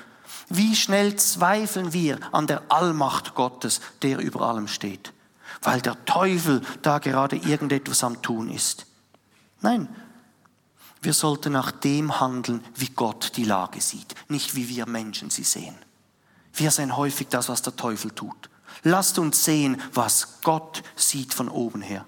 Wie 0.49 0.75
schnell 0.75 1.15
zweifeln 1.15 1.93
wir 1.93 2.19
an 2.31 2.47
der 2.47 2.63
Allmacht 2.69 3.35
Gottes, 3.35 3.81
der 4.01 4.19
über 4.19 4.41
allem 4.41 4.67
steht, 4.67 5.13
weil 5.61 5.81
der 5.81 6.03
Teufel 6.05 6.61
da 6.81 6.99
gerade 6.99 7.35
irgendetwas 7.35 8.03
am 8.03 8.21
Tun 8.21 8.49
ist. 8.49 8.85
Nein, 9.61 9.87
wir 11.01 11.13
sollten 11.13 11.53
nach 11.53 11.71
dem 11.71 12.19
handeln, 12.19 12.63
wie 12.75 12.89
Gott 12.89 13.33
die 13.35 13.43
Lage 13.43 13.81
sieht, 13.81 14.15
nicht 14.27 14.55
wie 14.55 14.69
wir 14.69 14.87
Menschen 14.87 15.29
sie 15.29 15.43
sehen. 15.43 15.75
Wir 16.53 16.71
sehen 16.71 16.95
häufig 16.95 17.27
das, 17.27 17.49
was 17.49 17.61
der 17.61 17.75
Teufel 17.75 18.11
tut. 18.11 18.49
Lasst 18.83 19.19
uns 19.19 19.43
sehen, 19.43 19.81
was 19.93 20.41
Gott 20.41 20.83
sieht 20.95 21.33
von 21.33 21.49
oben 21.49 21.81
her. 21.81 22.05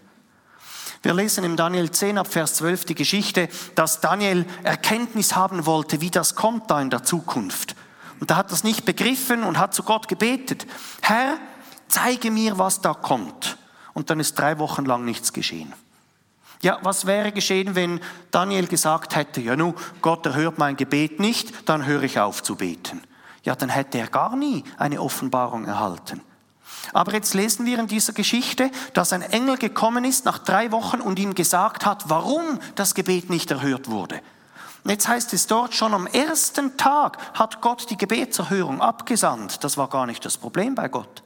Wir 1.02 1.14
lesen 1.14 1.44
im 1.44 1.56
Daniel 1.56 1.92
10 1.92 2.18
ab 2.18 2.28
Vers 2.28 2.56
12 2.56 2.86
die 2.86 2.96
Geschichte, 2.96 3.50
dass 3.76 4.02
Daniel 4.02 4.46
Erkenntnis 4.64 5.36
haben 5.36 5.66
wollte, 5.66 6.02
wie 6.02 6.10
das 6.10 6.36
kommt 6.36 6.70
da 6.70 6.82
in 6.82 6.90
der 6.90 7.04
Zukunft. 7.04 7.76
Und 8.20 8.32
er 8.32 8.38
hat 8.38 8.52
das 8.52 8.64
nicht 8.64 8.86
begriffen 8.86 9.44
und 9.44 9.60
hat 9.60 9.74
zu 9.74 9.84
Gott 9.84 10.08
gebetet. 10.08 10.66
Herr, 11.02 11.38
zeige 11.88 12.32
mir, 12.32 12.58
was 12.58 12.82
da 12.82 12.94
kommt. 12.94 13.58
Und 13.94 14.10
dann 14.10 14.20
ist 14.20 14.38
drei 14.38 14.60
Wochen 14.60 14.86
lang 14.86 15.06
nichts 15.06 15.34
geschehen. 15.34 15.74
Ja, 16.62 16.80
was 16.82 17.06
wäre 17.06 17.32
geschehen, 17.32 17.76
wenn 17.76 18.00
Daniel 18.32 18.68
gesagt 18.68 19.16
hätte, 19.16 19.42
ja 19.42 19.56
nu, 19.56 19.76
Gott 20.02 20.26
erhört 20.26 20.58
mein 20.58 20.76
Gebet 20.76 21.20
nicht, 21.20 21.70
dann 21.70 21.86
höre 21.86 22.04
ich 22.04 22.20
auf 22.20 22.42
zu 22.42 22.56
beten. 22.56 23.04
Ja, 23.44 23.56
dann 23.56 23.70
hätte 23.70 24.00
er 24.00 24.08
gar 24.08 24.36
nie 24.36 24.64
eine 24.78 25.00
Offenbarung 25.00 25.66
erhalten. 25.66 26.22
Aber 26.94 27.14
jetzt 27.14 27.34
lesen 27.34 27.66
wir 27.66 27.80
in 27.80 27.88
dieser 27.88 28.14
Geschichte, 28.14 28.72
dass 28.94 29.14
ein 29.14 29.22
Engel 29.22 29.58
gekommen 29.58 30.04
ist 30.04 30.26
nach 30.26 30.40
drei 30.40 30.72
Wochen 30.72 31.00
und 31.00 31.20
ihm 31.20 31.36
gesagt 31.36 31.86
hat, 31.86 32.10
warum 32.10 32.60
das 32.76 32.96
Gebet 32.96 33.30
nicht 33.30 33.52
erhört 33.52 33.90
wurde. 33.90 34.22
Jetzt 34.88 35.08
heißt 35.08 35.34
es 35.34 35.48
dort, 35.48 35.74
schon 35.74 35.94
am 35.94 36.08
ersten 36.08 36.78
Tag 36.78 37.18
hat 37.34 37.62
Gott 37.62 37.90
die 37.90 37.98
Gebetserhörung 37.98 38.82
abgesandt. 38.82 39.64
Das 39.64 39.78
war 39.78 39.90
gar 39.90 40.06
nicht 40.06 40.24
das 40.24 40.38
Problem 40.38 40.76
bei 40.76 40.88
Gott 40.88 41.24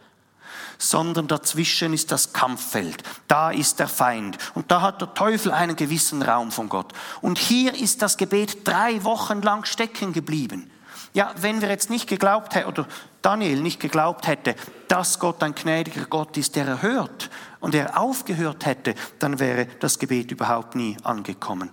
sondern 0.82 1.27
dazwischen 1.27 1.94
ist 1.94 2.12
das 2.12 2.34
Kampffeld. 2.34 3.03
Da 3.27 3.51
ist 3.51 3.80
der 3.80 3.88
Feind. 3.88 4.38
Und 4.56 4.72
da 4.72 4.82
hat 4.82 5.01
der 5.01 5.13
Teufel 5.13 5.51
einen 5.51 5.75
gewissen 5.75 6.22
Raum 6.22 6.51
von 6.51 6.70
Gott. 6.70 6.94
Und 7.22 7.38
hier 7.38 7.75
ist 7.75 8.01
das 8.01 8.18
Gebet 8.18 8.68
drei 8.68 9.03
Wochen 9.03 9.41
lang 9.41 9.65
stecken 9.65 10.13
geblieben. 10.13 10.72
Ja, 11.13 11.34
wenn 11.38 11.62
wir 11.62 11.70
jetzt 11.70 11.89
nicht 11.89 12.08
geglaubt 12.08 12.56
hätten, 12.56 12.70
oder 12.70 12.88
Daniel 13.22 13.62
nicht 13.62 13.80
geglaubt 13.80 14.27
hätte, 14.27 14.56
dass 14.88 15.20
Gott 15.20 15.44
ein 15.44 15.56
gnädiger 15.56 16.06
Gott 16.06 16.38
ist, 16.38 16.56
der 16.56 16.65
erhört 16.65 17.30
und 17.60 17.75
er 17.75 18.00
aufgehört 18.00 18.65
hätte, 18.65 18.96
dann 19.20 19.39
wäre 19.39 19.68
das 19.82 20.00
Gebet 20.00 20.32
überhaupt 20.32 20.75
nie 20.75 20.98
angekommen. 21.03 21.70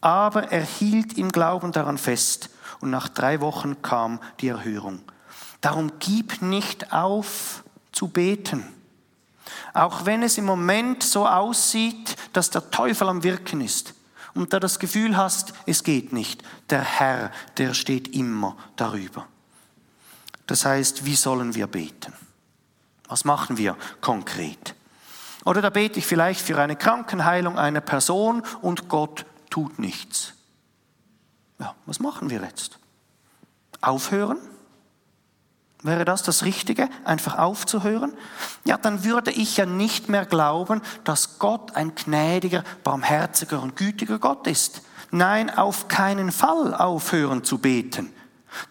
Aber 0.00 0.52
er 0.52 0.64
hielt 0.64 1.18
im 1.18 1.30
Glauben 1.30 1.72
daran 1.72 1.98
fest 1.98 2.50
und 2.80 2.90
nach 2.90 3.08
drei 3.08 3.40
Wochen 3.40 3.82
kam 3.82 4.20
die 4.40 4.48
Erhörung. 4.48 5.02
Darum 5.60 5.92
gib 5.98 6.40
nicht 6.40 6.92
auf 6.92 7.64
zu 7.92 8.08
beten. 8.08 8.64
Auch 9.74 10.06
wenn 10.06 10.22
es 10.22 10.38
im 10.38 10.44
Moment 10.44 11.02
so 11.02 11.26
aussieht, 11.26 12.16
dass 12.32 12.50
der 12.50 12.70
Teufel 12.70 13.08
am 13.08 13.22
Wirken 13.22 13.60
ist 13.60 13.94
und 14.34 14.52
du 14.52 14.60
das 14.60 14.78
Gefühl 14.78 15.16
hast, 15.16 15.52
es 15.66 15.82
geht 15.82 16.12
nicht. 16.12 16.42
Der 16.70 16.82
Herr, 16.82 17.32
der 17.56 17.74
steht 17.74 18.14
immer 18.14 18.56
darüber. 18.76 19.26
Das 20.46 20.64
heißt, 20.64 21.04
wie 21.04 21.16
sollen 21.16 21.54
wir 21.54 21.66
beten? 21.66 22.12
Was 23.08 23.24
machen 23.24 23.56
wir 23.56 23.76
konkret? 24.00 24.74
Oder 25.44 25.62
da 25.62 25.70
bete 25.70 25.98
ich 25.98 26.06
vielleicht 26.06 26.40
für 26.40 26.60
eine 26.60 26.76
Krankenheilung 26.76 27.58
einer 27.58 27.80
Person 27.80 28.42
und 28.60 28.88
Gott 28.88 29.24
tut 29.50 29.78
nichts. 29.78 30.34
Ja, 31.58 31.74
was 31.86 32.00
machen 32.00 32.30
wir 32.30 32.42
jetzt? 32.42 32.78
Aufhören? 33.80 34.38
Wäre 35.82 36.04
das 36.04 36.24
das 36.24 36.44
Richtige, 36.44 36.88
einfach 37.04 37.38
aufzuhören? 37.38 38.12
Ja, 38.64 38.76
dann 38.76 39.04
würde 39.04 39.30
ich 39.30 39.56
ja 39.56 39.66
nicht 39.66 40.08
mehr 40.08 40.26
glauben, 40.26 40.82
dass 41.04 41.38
Gott 41.38 41.76
ein 41.76 41.94
gnädiger, 41.94 42.64
barmherziger 42.82 43.62
und 43.62 43.76
gütiger 43.76 44.18
Gott 44.18 44.46
ist. 44.48 44.82
Nein, 45.10 45.50
auf 45.50 45.86
keinen 45.88 46.32
Fall 46.32 46.74
aufhören 46.74 47.44
zu 47.44 47.58
beten. 47.58 48.12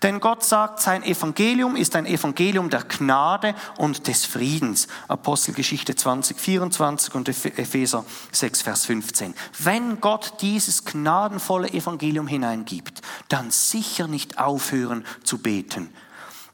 Denn 0.01 0.19
Gott 0.19 0.43
sagt, 0.43 0.79
sein 0.79 1.03
Evangelium 1.03 1.75
ist 1.75 1.95
ein 1.95 2.05
Evangelium 2.05 2.69
der 2.69 2.83
Gnade 2.83 3.55
und 3.77 4.07
des 4.07 4.25
Friedens. 4.25 4.87
Apostelgeschichte 5.07 5.95
20, 5.95 6.39
24 6.39 7.15
und 7.15 7.29
Epheser 7.29 8.05
6, 8.31 8.61
Vers 8.61 8.85
15. 8.85 9.33
Wenn 9.59 9.99
Gott 10.01 10.41
dieses 10.41 10.85
gnadenvolle 10.85 11.69
Evangelium 11.69 12.27
hineingibt, 12.27 13.01
dann 13.29 13.51
sicher 13.51 14.07
nicht 14.07 14.39
aufhören 14.39 15.05
zu 15.23 15.37
beten. 15.39 15.89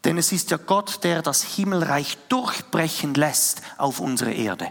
Denn 0.04 0.18
es 0.18 0.32
ist 0.32 0.52
ja 0.52 0.58
Gott, 0.58 1.04
der 1.04 1.22
das 1.22 1.44
Himmelreich 1.44 2.18
durchbrechen 2.28 3.14
lässt 3.14 3.62
auf 3.78 4.00
unsere 4.00 4.34
Erde. 4.34 4.68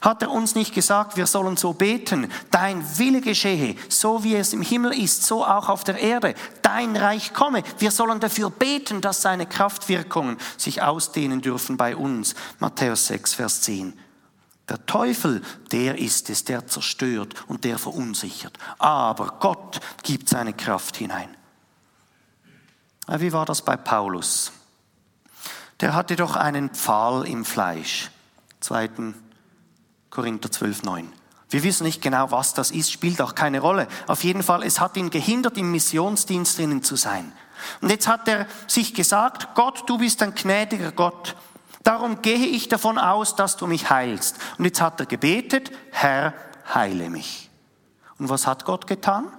Hat 0.00 0.22
er 0.22 0.30
uns 0.30 0.54
nicht 0.54 0.74
gesagt, 0.74 1.16
wir 1.16 1.26
sollen 1.26 1.56
so 1.56 1.72
beten, 1.72 2.30
dein 2.50 2.98
Wille 2.98 3.20
geschehe, 3.20 3.76
so 3.88 4.24
wie 4.24 4.36
es 4.36 4.52
im 4.52 4.62
Himmel 4.62 4.92
ist, 4.92 5.24
so 5.24 5.44
auch 5.44 5.68
auf 5.68 5.84
der 5.84 5.98
Erde, 5.98 6.34
dein 6.62 6.96
Reich 6.96 7.34
komme. 7.34 7.62
Wir 7.78 7.90
sollen 7.90 8.20
dafür 8.20 8.50
beten, 8.50 9.00
dass 9.00 9.22
seine 9.22 9.46
Kraftwirkungen 9.46 10.38
sich 10.56 10.82
ausdehnen 10.82 11.40
dürfen 11.40 11.76
bei 11.76 11.96
uns. 11.96 12.34
Matthäus 12.58 13.06
6, 13.06 13.34
Vers 13.34 13.60
10. 13.62 13.98
Der 14.68 14.86
Teufel, 14.86 15.42
der 15.70 15.98
ist 15.98 16.30
es, 16.30 16.44
der 16.44 16.66
zerstört 16.66 17.34
und 17.48 17.64
der 17.64 17.78
verunsichert. 17.78 18.56
Aber 18.78 19.36
Gott 19.40 19.80
gibt 20.02 20.28
seine 20.28 20.54
Kraft 20.54 20.96
hinein. 20.96 21.36
Wie 23.08 23.32
war 23.32 23.44
das 23.44 23.62
bei 23.62 23.76
Paulus? 23.76 24.52
Der 25.80 25.94
hatte 25.94 26.14
doch 26.14 26.36
einen 26.36 26.70
Pfahl 26.70 27.26
im 27.26 27.44
Fleisch. 27.44 28.10
2. 28.60 28.90
Korinther 30.12 30.50
12, 30.50 30.82
9. 30.82 31.12
Wir 31.48 31.62
wissen 31.62 31.84
nicht 31.84 32.02
genau, 32.02 32.30
was 32.30 32.52
das 32.52 32.70
ist, 32.70 32.92
spielt 32.92 33.20
auch 33.22 33.34
keine 33.34 33.60
Rolle. 33.60 33.88
Auf 34.06 34.24
jeden 34.24 34.42
Fall, 34.42 34.62
es 34.62 34.78
hat 34.78 34.96
ihn 34.98 35.08
gehindert, 35.08 35.56
im 35.56 35.70
Missionsdienst 35.70 36.58
drinnen 36.58 36.82
zu 36.82 36.96
sein. 36.96 37.32
Und 37.80 37.88
jetzt 37.88 38.06
hat 38.06 38.28
er 38.28 38.46
sich 38.66 38.92
gesagt, 38.92 39.54
Gott, 39.54 39.88
du 39.88 39.96
bist 39.96 40.22
ein 40.22 40.34
gnädiger 40.34 40.92
Gott. 40.92 41.34
Darum 41.82 42.20
gehe 42.20 42.46
ich 42.46 42.68
davon 42.68 42.98
aus, 42.98 43.36
dass 43.36 43.56
du 43.56 43.66
mich 43.66 43.88
heilst. 43.88 44.36
Und 44.58 44.66
jetzt 44.66 44.82
hat 44.82 45.00
er 45.00 45.06
gebetet, 45.06 45.72
Herr, 45.90 46.34
heile 46.74 47.08
mich. 47.08 47.50
Und 48.18 48.28
was 48.28 48.46
hat 48.46 48.66
Gott 48.66 48.86
getan? 48.86 49.32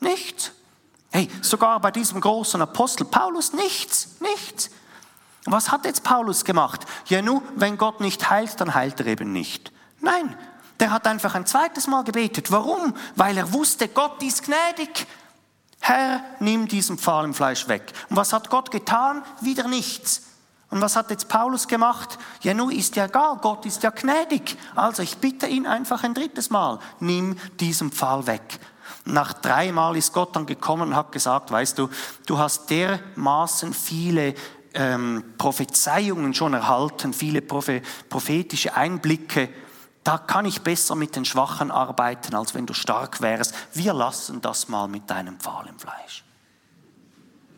Nichts. 0.00 0.52
Hey, 1.10 1.28
sogar 1.42 1.78
bei 1.80 1.90
diesem 1.90 2.22
großen 2.22 2.60
Apostel 2.62 3.04
Paulus 3.04 3.52
nichts, 3.52 4.16
nichts. 4.20 4.70
Was 5.44 5.70
hat 5.70 5.84
jetzt 5.84 6.04
Paulus 6.04 6.44
gemacht? 6.44 6.84
Ja, 7.06 7.22
nun, 7.22 7.42
wenn 7.56 7.78
Gott 7.78 8.00
nicht 8.00 8.30
heilt, 8.30 8.60
dann 8.60 8.74
heilt 8.74 9.00
er 9.00 9.06
eben 9.06 9.32
nicht. 9.32 9.72
Nein, 10.00 10.36
der 10.80 10.90
hat 10.90 11.06
einfach 11.06 11.34
ein 11.34 11.46
zweites 11.46 11.86
Mal 11.86 12.04
gebetet. 12.04 12.50
Warum? 12.50 12.94
Weil 13.16 13.38
er 13.38 13.52
wusste, 13.52 13.88
Gott 13.88 14.22
ist 14.22 14.44
gnädig. 14.44 15.06
Herr, 15.80 16.22
nimm 16.40 16.68
diesen 16.68 16.98
Pfahl 16.98 17.24
im 17.24 17.34
Fleisch 17.34 17.68
weg. 17.68 17.92
Und 18.10 18.16
was 18.16 18.32
hat 18.32 18.50
Gott 18.50 18.70
getan? 18.70 19.22
Wieder 19.40 19.66
nichts. 19.66 20.22
Und 20.70 20.80
was 20.80 20.94
hat 20.94 21.10
jetzt 21.10 21.28
Paulus 21.28 21.66
gemacht? 21.66 22.18
Ja, 22.42 22.54
nun 22.54 22.70
ist 22.70 22.94
ja 22.96 23.06
egal, 23.06 23.38
Gott 23.38 23.66
ist 23.66 23.82
ja 23.82 23.90
gnädig. 23.90 24.56
Also 24.76 25.02
ich 25.02 25.16
bitte 25.18 25.46
ihn 25.46 25.66
einfach 25.66 26.04
ein 26.04 26.14
drittes 26.14 26.48
Mal, 26.50 26.78
nimm 27.00 27.36
diesen 27.58 27.90
Pfahl 27.90 28.26
weg. 28.26 28.60
Nach 29.04 29.32
dreimal 29.32 29.96
ist 29.96 30.12
Gott 30.12 30.36
dann 30.36 30.46
gekommen 30.46 30.90
und 30.90 30.96
hat 30.96 31.10
gesagt, 31.10 31.50
weißt 31.50 31.78
du, 31.78 31.88
du 32.26 32.38
hast 32.38 32.70
dermaßen 32.70 33.72
viele 33.72 34.34
ähm, 34.74 35.24
Prophezeiungen 35.38 36.34
schon 36.34 36.54
erhalten, 36.54 37.12
viele 37.12 37.42
prophetische 37.42 38.74
Einblicke. 38.74 39.48
Da 40.04 40.18
kann 40.18 40.46
ich 40.46 40.62
besser 40.62 40.94
mit 40.94 41.16
den 41.16 41.24
Schwachen 41.24 41.70
arbeiten, 41.70 42.34
als 42.34 42.54
wenn 42.54 42.66
du 42.66 42.74
stark 42.74 43.20
wärst. 43.20 43.54
Wir 43.74 43.92
lassen 43.92 44.40
das 44.40 44.68
mal 44.68 44.88
mit 44.88 45.10
deinem 45.10 45.38
Pfahl 45.38 45.66
im 45.68 45.78
Fleisch. 45.78 46.24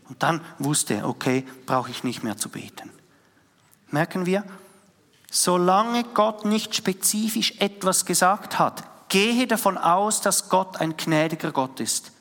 Und 0.09 0.23
dann 0.23 0.41
wusste 0.59 0.95
er, 0.95 1.09
okay, 1.09 1.47
brauche 1.67 1.91
ich 1.91 2.05
nicht 2.05 2.23
mehr 2.23 2.37
zu 2.37 2.49
beten. 2.49 2.91
Merken 3.91 4.27
wir, 4.27 4.45
solange 5.31 6.05
Gott 6.05 6.45
nicht 6.45 6.75
spezifisch 6.75 7.55
etwas 7.59 8.05
gesagt 8.05 8.59
hat, 8.59 9.09
gehe 9.09 9.47
davon 9.47 9.79
aus, 9.79 10.21
dass 10.21 10.49
Gott 10.49 10.79
ein 10.81 10.97
gnädiger 10.97 11.53
Gott 11.53 11.81
ist. 11.81 12.13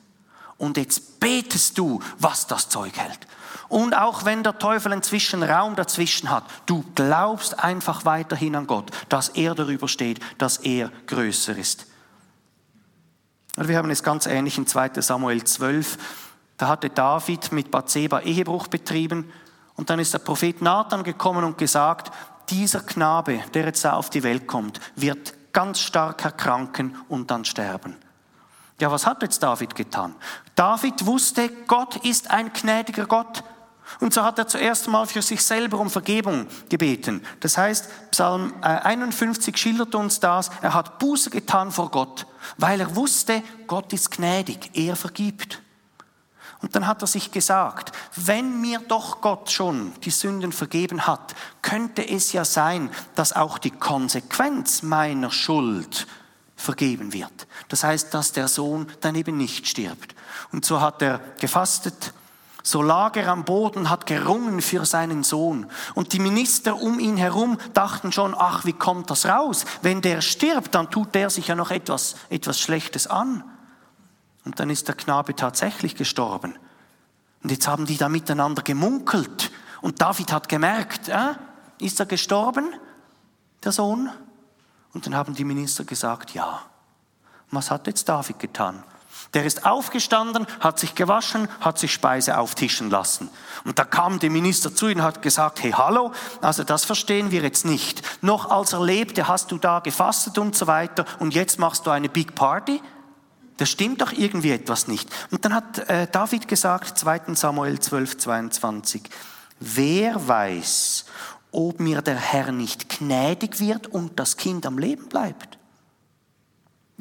Und 0.58 0.76
jetzt 0.76 1.18
betest 1.18 1.76
du, 1.76 2.00
was 2.18 2.46
das 2.46 2.68
Zeug 2.68 2.96
hält. 2.96 3.26
Und 3.72 3.94
auch 3.94 4.26
wenn 4.26 4.42
der 4.42 4.58
Teufel 4.58 4.92
inzwischen 4.92 5.42
Raum 5.42 5.76
dazwischen 5.76 6.28
hat, 6.28 6.44
du 6.66 6.84
glaubst 6.94 7.58
einfach 7.58 8.04
weiterhin 8.04 8.54
an 8.54 8.66
Gott, 8.66 8.90
dass 9.08 9.30
er 9.30 9.54
darüber 9.54 9.88
steht, 9.88 10.20
dass 10.36 10.58
er 10.58 10.92
größer 11.06 11.56
ist. 11.56 11.86
Und 13.56 13.68
wir 13.68 13.78
haben 13.78 13.88
es 13.88 14.02
ganz 14.02 14.26
ähnlich 14.26 14.58
in 14.58 14.66
2 14.66 15.00
Samuel 15.00 15.42
12. 15.42 15.96
Da 16.58 16.68
hatte 16.68 16.90
David 16.90 17.50
mit 17.50 17.70
Bathseba 17.70 18.20
Ehebruch 18.20 18.66
betrieben 18.66 19.32
und 19.76 19.88
dann 19.88 20.00
ist 20.00 20.12
der 20.12 20.18
Prophet 20.18 20.60
Nathan 20.60 21.02
gekommen 21.02 21.42
und 21.42 21.56
gesagt, 21.56 22.12
dieser 22.50 22.80
Knabe, 22.80 23.40
der 23.54 23.64
jetzt 23.64 23.86
da 23.86 23.94
auf 23.94 24.10
die 24.10 24.22
Welt 24.22 24.46
kommt, 24.46 24.80
wird 24.96 25.32
ganz 25.54 25.80
stark 25.80 26.22
erkranken 26.26 26.94
und 27.08 27.30
dann 27.30 27.46
sterben. 27.46 27.96
Ja, 28.82 28.90
was 28.90 29.06
hat 29.06 29.22
jetzt 29.22 29.42
David 29.42 29.74
getan? 29.74 30.14
David 30.56 31.06
wusste, 31.06 31.48
Gott 31.66 31.96
ist 32.04 32.30
ein 32.30 32.52
gnädiger 32.52 33.06
Gott. 33.06 33.42
Und 34.00 34.14
so 34.14 34.22
hat 34.22 34.38
er 34.38 34.46
zuerst 34.46 34.88
mal 34.88 35.06
für 35.06 35.22
sich 35.22 35.42
selber 35.42 35.78
um 35.78 35.90
Vergebung 35.90 36.46
gebeten. 36.68 37.22
Das 37.40 37.58
heißt, 37.58 38.10
Psalm 38.10 38.54
51 38.62 39.54
äh, 39.54 39.58
schildert 39.58 39.94
uns 39.94 40.20
das, 40.20 40.50
er 40.60 40.74
hat 40.74 40.98
Buße 40.98 41.30
getan 41.30 41.70
vor 41.70 41.90
Gott, 41.90 42.26
weil 42.58 42.80
er 42.80 42.96
wusste, 42.96 43.42
Gott 43.66 43.92
ist 43.92 44.10
gnädig, 44.10 44.70
er 44.74 44.96
vergibt. 44.96 45.62
Und 46.62 46.76
dann 46.76 46.86
hat 46.86 47.02
er 47.02 47.08
sich 47.08 47.32
gesagt, 47.32 47.92
wenn 48.14 48.60
mir 48.60 48.78
doch 48.78 49.20
Gott 49.20 49.50
schon 49.50 49.92
die 50.02 50.10
Sünden 50.10 50.52
vergeben 50.52 51.08
hat, 51.08 51.34
könnte 51.60 52.08
es 52.08 52.32
ja 52.32 52.44
sein, 52.44 52.88
dass 53.16 53.32
auch 53.32 53.58
die 53.58 53.72
Konsequenz 53.72 54.82
meiner 54.82 55.32
Schuld 55.32 56.06
vergeben 56.54 57.12
wird. 57.12 57.48
Das 57.68 57.82
heißt, 57.82 58.14
dass 58.14 58.30
der 58.30 58.46
Sohn 58.46 58.86
dann 59.00 59.16
eben 59.16 59.36
nicht 59.36 59.66
stirbt. 59.66 60.14
Und 60.52 60.64
so 60.64 60.80
hat 60.80 61.02
er 61.02 61.18
gefastet, 61.40 62.12
so 62.62 62.80
lag 62.82 63.16
er 63.16 63.28
am 63.28 63.44
Boden, 63.44 63.90
hat 63.90 64.06
gerungen 64.06 64.62
für 64.62 64.84
seinen 64.84 65.24
Sohn. 65.24 65.66
Und 65.94 66.12
die 66.12 66.20
Minister 66.20 66.80
um 66.80 67.00
ihn 67.00 67.16
herum 67.16 67.58
dachten 67.74 68.12
schon, 68.12 68.34
ach, 68.36 68.64
wie 68.64 68.72
kommt 68.72 69.10
das 69.10 69.26
raus? 69.26 69.64
Wenn 69.82 70.00
der 70.00 70.20
stirbt, 70.20 70.74
dann 70.74 70.90
tut 70.90 71.14
der 71.14 71.30
sich 71.30 71.48
ja 71.48 71.54
noch 71.54 71.70
etwas, 71.70 72.14
etwas 72.30 72.60
Schlechtes 72.60 73.06
an. 73.06 73.44
Und 74.44 74.60
dann 74.60 74.70
ist 74.70 74.88
der 74.88 74.94
Knabe 74.94 75.34
tatsächlich 75.34 75.96
gestorben. 75.96 76.54
Und 77.42 77.50
jetzt 77.50 77.66
haben 77.66 77.86
die 77.86 77.96
da 77.96 78.08
miteinander 78.08 78.62
gemunkelt. 78.62 79.50
Und 79.80 80.00
David 80.00 80.32
hat 80.32 80.48
gemerkt, 80.48 81.08
äh, 81.08 81.34
ist 81.78 81.98
er 81.98 82.06
gestorben, 82.06 82.66
der 83.64 83.72
Sohn? 83.72 84.10
Und 84.92 85.06
dann 85.06 85.16
haben 85.16 85.34
die 85.34 85.44
Minister 85.44 85.84
gesagt, 85.84 86.34
ja. 86.34 86.62
was 87.50 87.70
hat 87.70 87.86
jetzt 87.86 88.08
David 88.08 88.38
getan? 88.38 88.84
Der 89.34 89.44
ist 89.44 89.64
aufgestanden, 89.64 90.46
hat 90.60 90.78
sich 90.78 90.94
gewaschen, 90.94 91.48
hat 91.60 91.78
sich 91.78 91.92
Speise 91.92 92.38
auftischen 92.38 92.90
lassen. 92.90 93.30
Und 93.64 93.78
da 93.78 93.84
kam 93.84 94.18
der 94.18 94.30
Minister 94.30 94.74
zu 94.74 94.88
ihm 94.88 94.98
und 94.98 95.04
hat 95.04 95.22
gesagt, 95.22 95.62
hey, 95.62 95.72
hallo, 95.72 96.12
also 96.42 96.64
das 96.64 96.84
verstehen 96.84 97.30
wir 97.30 97.42
jetzt 97.42 97.64
nicht. 97.64 98.02
Noch 98.22 98.50
als 98.50 98.74
er 98.74 98.84
lebte, 98.84 99.28
hast 99.28 99.50
du 99.50 99.58
da 99.58 99.80
gefastet 99.80 100.36
und 100.38 100.54
so 100.54 100.66
weiter 100.66 101.06
und 101.18 101.34
jetzt 101.34 101.58
machst 101.58 101.86
du 101.86 101.90
eine 101.90 102.10
Big 102.10 102.34
Party? 102.34 102.82
Das 103.56 103.70
stimmt 103.70 104.02
doch 104.02 104.12
irgendwie 104.12 104.50
etwas 104.50 104.88
nicht. 104.88 105.08
Und 105.30 105.44
dann 105.44 105.54
hat 105.54 105.78
äh, 105.88 106.08
David 106.10 106.48
gesagt, 106.48 106.98
2 106.98 107.34
Samuel 107.34 107.78
12, 107.78 108.18
22, 108.18 109.02
wer 109.60 110.28
weiß, 110.28 111.04
ob 111.52 111.80
mir 111.80 112.02
der 112.02 112.16
Herr 112.16 112.50
nicht 112.50 112.88
gnädig 112.88 113.60
wird 113.60 113.86
und 113.86 114.18
das 114.18 114.36
Kind 114.36 114.66
am 114.66 114.78
Leben 114.78 115.08
bleibt. 115.08 115.58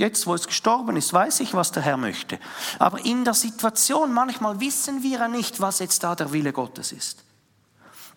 Jetzt, 0.02 0.26
wo 0.26 0.34
es 0.34 0.48
gestorben 0.48 0.98
ist, 0.98 1.14
weiß 1.14 1.42
ich, 1.42 1.54
was 1.54 1.72
der 1.72 1.84
Herr 1.84 1.96
möchte. 1.96 2.40
Aber 2.80 3.06
in 3.06 3.24
der 3.24 3.36
Situation, 3.36 4.12
manchmal 4.12 4.60
wissen 4.60 5.04
wir 5.04 5.20
ja 5.20 5.28
nicht, 5.28 5.62
was 5.62 5.78
jetzt 5.78 6.04
da 6.04 6.16
der 6.16 6.34
Wille 6.34 6.52
Gottes 6.54 6.92
ist. 6.92 7.24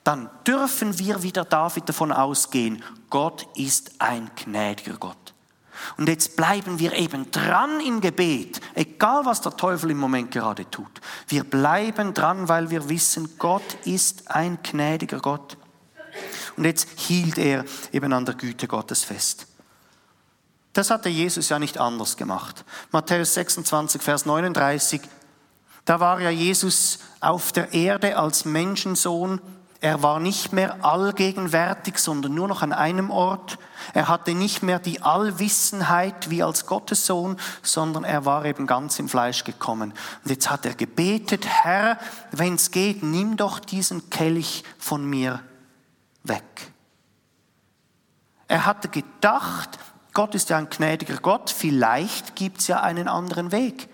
Dann 0.03 0.31
dürfen 0.47 0.99
wir 0.99 1.23
wieder 1.23 1.45
David 1.45 1.87
davon 1.87 2.11
ausgehen, 2.11 2.83
Gott 3.11 3.47
ist 3.55 3.93
ein 3.99 4.31
gnädiger 4.35 4.95
Gott. 4.95 5.35
Und 5.99 6.09
jetzt 6.09 6.37
bleiben 6.37 6.79
wir 6.79 6.95
eben 6.95 7.31
dran 7.31 7.81
im 7.81 8.01
Gebet, 8.01 8.63
egal 8.75 9.27
was 9.27 9.43
der 9.43 9.55
Teufel 9.55 9.91
im 9.91 9.99
Moment 9.99 10.31
gerade 10.31 10.71
tut. 10.71 11.03
Wir 11.29 11.45
bleiben 11.45 12.15
dran, 12.15 12.49
weil 12.49 12.71
wir 12.71 12.89
wissen, 12.89 13.37
Gott 13.39 13.77
ist 13.85 14.31
ein 14.31 14.59
gnädiger 14.63 15.21
Gott. 15.21 15.59
Und 16.57 16.65
jetzt 16.65 16.89
hielt 16.97 17.37
er 17.37 17.67
eben 17.93 18.15
an 18.15 18.25
der 18.25 18.37
Güte 18.37 18.69
Gottes 18.69 19.05
fest. 19.05 19.49
Das 20.75 20.91
hatte 20.91 21.09
Jesus 21.09 21.49
ja 21.49 21.59
nicht 21.59 21.79
anders 21.79 22.17
gemacht. 22.17 22.65
Matthäus 22.91 23.33
26, 23.35 24.03
Vers 24.03 24.27
39, 24.27 25.01
da 25.87 26.01
war 26.01 26.21
ja 26.21 26.31
Jesus 26.31 26.99
auf 27.21 27.53
der 27.53 27.73
Erde 27.73 28.19
als 28.19 28.45
Menschensohn 28.45 29.41
er 29.85 30.03
war 30.03 30.19
nicht 30.19 30.55
mehr 30.55 30.83
allgegenwärtig, 30.83 31.99
sondern 31.99 32.33
nur 32.33 32.49
noch 32.49 32.63
an 32.63 32.73
einem 32.73 33.11
Ort. 33.11 33.59
Er 33.93 34.09
hatte 34.09 34.35
nicht 34.35 34.63
mehr 34.63 34.79
die 34.79 35.03
Allwissenheit 35.03 36.31
wie 36.31 36.43
als 36.43 36.65
Gottes 36.65 37.05
Sohn, 37.05 37.37
sondern 37.63 38.03
er 38.03 38.25
war 38.25 38.47
eben 38.47 38.67
ganz 38.67 38.99
im 38.99 39.11
Fleisch 39.11 39.45
gekommen. 39.45 39.93
Und 40.25 40.31
jetzt 40.31 40.49
hat 40.49 40.65
er 40.65 40.75
gebetet, 40.75 41.47
Herr, 41.47 41.99
wenn 42.31 42.55
es 42.55 42.71
geht, 42.71 43.03
nimm 43.03 43.37
doch 43.37 43.59
diesen 43.59 44.09
Kelch 44.09 44.65
von 44.79 45.05
mir 45.05 45.43
weg. 46.23 46.73
Er 48.49 48.65
hatte 48.65 48.89
gedacht, 48.89 49.79
Gott 50.15 50.35
ist 50.35 50.49
ja 50.49 50.59
ein 50.59 50.71
gnädiger 50.71 51.17
Gott, 51.17 51.51
vielleicht 51.51 52.37
gibt 52.37 52.61
es 52.61 52.69
ja 52.69 52.81
einen 52.81 53.09
anderen 53.09 53.53
Weg. 53.53 53.89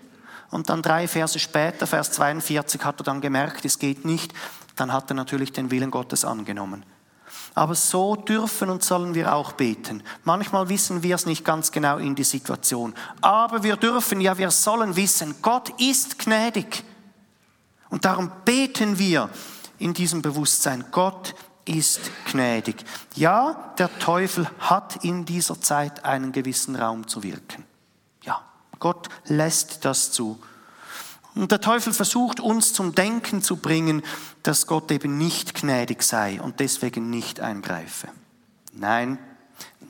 Und 0.51 0.69
dann 0.69 0.81
drei 0.81 1.07
Verse 1.07 1.39
später, 1.39 1.87
Vers 1.87 2.11
42, 2.11 2.83
hat 2.83 2.99
er 2.99 3.03
dann 3.03 3.21
gemerkt, 3.21 3.65
es 3.65 3.79
geht 3.79 4.05
nicht 4.05 4.33
dann 4.75 4.91
hat 4.93 5.11
er 5.11 5.13
natürlich 5.13 5.51
den 5.51 5.71
Willen 5.71 5.91
Gottes 5.91 6.25
angenommen. 6.25 6.83
Aber 7.53 7.75
so 7.75 8.15
dürfen 8.15 8.69
und 8.69 8.83
sollen 8.83 9.13
wir 9.13 9.33
auch 9.35 9.53
beten. 9.53 10.03
Manchmal 10.23 10.69
wissen 10.69 11.03
wir 11.03 11.15
es 11.15 11.25
nicht 11.25 11.43
ganz 11.45 11.71
genau 11.71 11.97
in 11.97 12.15
die 12.15 12.23
Situation. 12.23 12.93
Aber 13.19 13.63
wir 13.63 13.75
dürfen, 13.75 14.21
ja, 14.21 14.37
wir 14.37 14.51
sollen 14.51 14.95
wissen, 14.95 15.35
Gott 15.41 15.69
ist 15.79 16.17
gnädig. 16.17 16.83
Und 17.89 18.05
darum 18.05 18.31
beten 18.45 18.97
wir 18.97 19.29
in 19.77 19.93
diesem 19.93 20.21
Bewusstsein, 20.21 20.85
Gott 20.91 21.35
ist 21.65 21.99
gnädig. 22.31 22.83
Ja, 23.15 23.73
der 23.77 23.97
Teufel 23.99 24.49
hat 24.59 25.03
in 25.03 25.25
dieser 25.25 25.59
Zeit 25.59 26.05
einen 26.05 26.31
gewissen 26.31 26.75
Raum 26.75 27.07
zu 27.07 27.23
wirken. 27.23 27.65
Ja, 28.23 28.41
Gott 28.79 29.09
lässt 29.25 29.85
das 29.85 30.11
zu. 30.11 30.41
Und 31.33 31.51
der 31.51 31.61
Teufel 31.61 31.93
versucht 31.93 32.39
uns 32.39 32.73
zum 32.73 32.93
Denken 32.93 33.41
zu 33.41 33.57
bringen, 33.57 34.03
dass 34.43 34.67
Gott 34.67 34.91
eben 34.91 35.17
nicht 35.17 35.53
gnädig 35.53 36.03
sei 36.03 36.41
und 36.41 36.59
deswegen 36.59 37.09
nicht 37.09 37.39
eingreife. 37.39 38.09
Nein, 38.73 39.17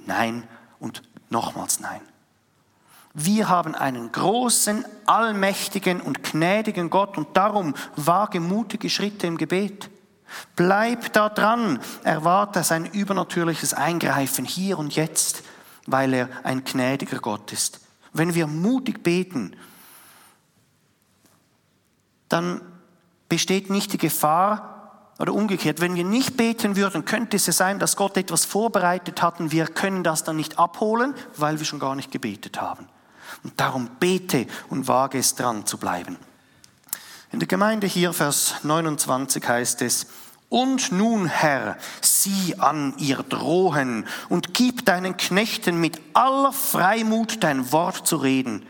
nein 0.05 0.47
und 0.79 1.01
nochmals 1.29 1.79
nein. 1.79 2.01
Wir 3.13 3.49
haben 3.49 3.75
einen 3.75 4.12
großen, 4.12 4.86
allmächtigen 5.05 5.99
und 5.99 6.23
gnädigen 6.23 6.89
Gott 6.89 7.17
und 7.17 7.36
darum 7.36 7.75
wage 7.95 8.39
mutige 8.39 8.89
Schritte 8.89 9.27
im 9.27 9.38
Gebet. 9.38 9.89
Bleib 10.55 11.13
da 11.13 11.29
dran, 11.29 11.79
erwarte 12.03 12.63
sein 12.63 12.85
übernatürliches 12.85 13.73
Eingreifen 13.73 14.45
hier 14.45 14.77
und 14.77 14.95
jetzt, 14.95 15.43
weil 15.87 16.13
er 16.13 16.29
ein 16.43 16.63
gnädiger 16.63 17.19
Gott 17.19 17.51
ist. 17.51 17.81
Wenn 18.13 18.33
wir 18.35 18.47
mutig 18.47 19.03
beten, 19.03 19.55
dann 22.29 22.61
besteht 23.29 23.69
nicht 23.69 23.93
die 23.93 23.97
Gefahr, 23.97 24.71
oder 25.21 25.35
umgekehrt, 25.35 25.81
wenn 25.81 25.93
wir 25.93 26.03
nicht 26.03 26.35
beten 26.35 26.75
würden, 26.75 27.05
könnte 27.05 27.37
es 27.37 27.45
sein, 27.45 27.77
dass 27.77 27.95
Gott 27.95 28.17
etwas 28.17 28.43
vorbereitet 28.43 29.21
hat 29.21 29.39
und 29.39 29.51
wir 29.51 29.67
können 29.67 30.03
das 30.03 30.23
dann 30.23 30.35
nicht 30.35 30.57
abholen, 30.57 31.13
weil 31.37 31.59
wir 31.59 31.65
schon 31.65 31.79
gar 31.79 31.95
nicht 31.95 32.11
gebetet 32.11 32.59
haben. 32.59 32.87
Und 33.43 33.59
darum 33.59 33.87
bete 33.99 34.47
und 34.69 34.87
wage 34.87 35.19
es 35.19 35.35
dran 35.35 35.67
zu 35.67 35.77
bleiben. 35.77 36.17
In 37.31 37.39
der 37.39 37.47
Gemeinde 37.47 37.87
hier, 37.87 38.11
Vers 38.11 38.55
29 38.63 39.47
heißt 39.47 39.81
es, 39.83 40.07
und 40.49 40.91
nun, 40.91 41.27
Herr, 41.27 41.77
sieh 42.01 42.55
an 42.57 42.93
ihr 42.97 43.23
Drohen 43.23 44.05
und 44.27 44.53
gib 44.53 44.85
deinen 44.85 45.15
Knechten 45.15 45.79
mit 45.79 46.01
aller 46.13 46.51
Freimut 46.51 47.41
dein 47.41 47.71
Wort 47.71 48.05
zu 48.05 48.17
reden. 48.17 48.65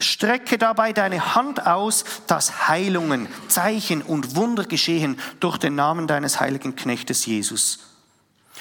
Strecke 0.00 0.58
dabei 0.58 0.92
deine 0.92 1.36
Hand 1.36 1.64
aus, 1.64 2.04
dass 2.26 2.66
Heilungen, 2.66 3.28
Zeichen 3.46 4.02
und 4.02 4.34
Wunder 4.34 4.64
geschehen 4.64 5.16
durch 5.38 5.58
den 5.58 5.76
Namen 5.76 6.08
deines 6.08 6.40
heiligen 6.40 6.74
Knechtes 6.74 7.24
Jesus. 7.24 7.78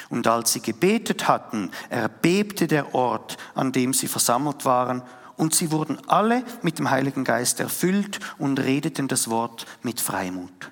Und 0.09 0.27
als 0.27 0.53
sie 0.53 0.61
gebetet 0.61 1.27
hatten, 1.27 1.71
erbebte 1.89 2.67
der 2.67 2.93
Ort, 2.93 3.37
an 3.55 3.71
dem 3.71 3.95
sie 3.95 4.07
versammelt 4.07 4.65
waren, 4.65 5.01
und 5.41 5.55
sie 5.55 5.71
wurden 5.71 5.97
alle 6.07 6.43
mit 6.61 6.77
dem 6.77 6.91
Heiligen 6.91 7.23
Geist 7.23 7.59
erfüllt 7.59 8.19
und 8.37 8.59
redeten 8.59 9.07
das 9.07 9.27
Wort 9.27 9.65
mit 9.81 9.99
Freimut. 9.99 10.69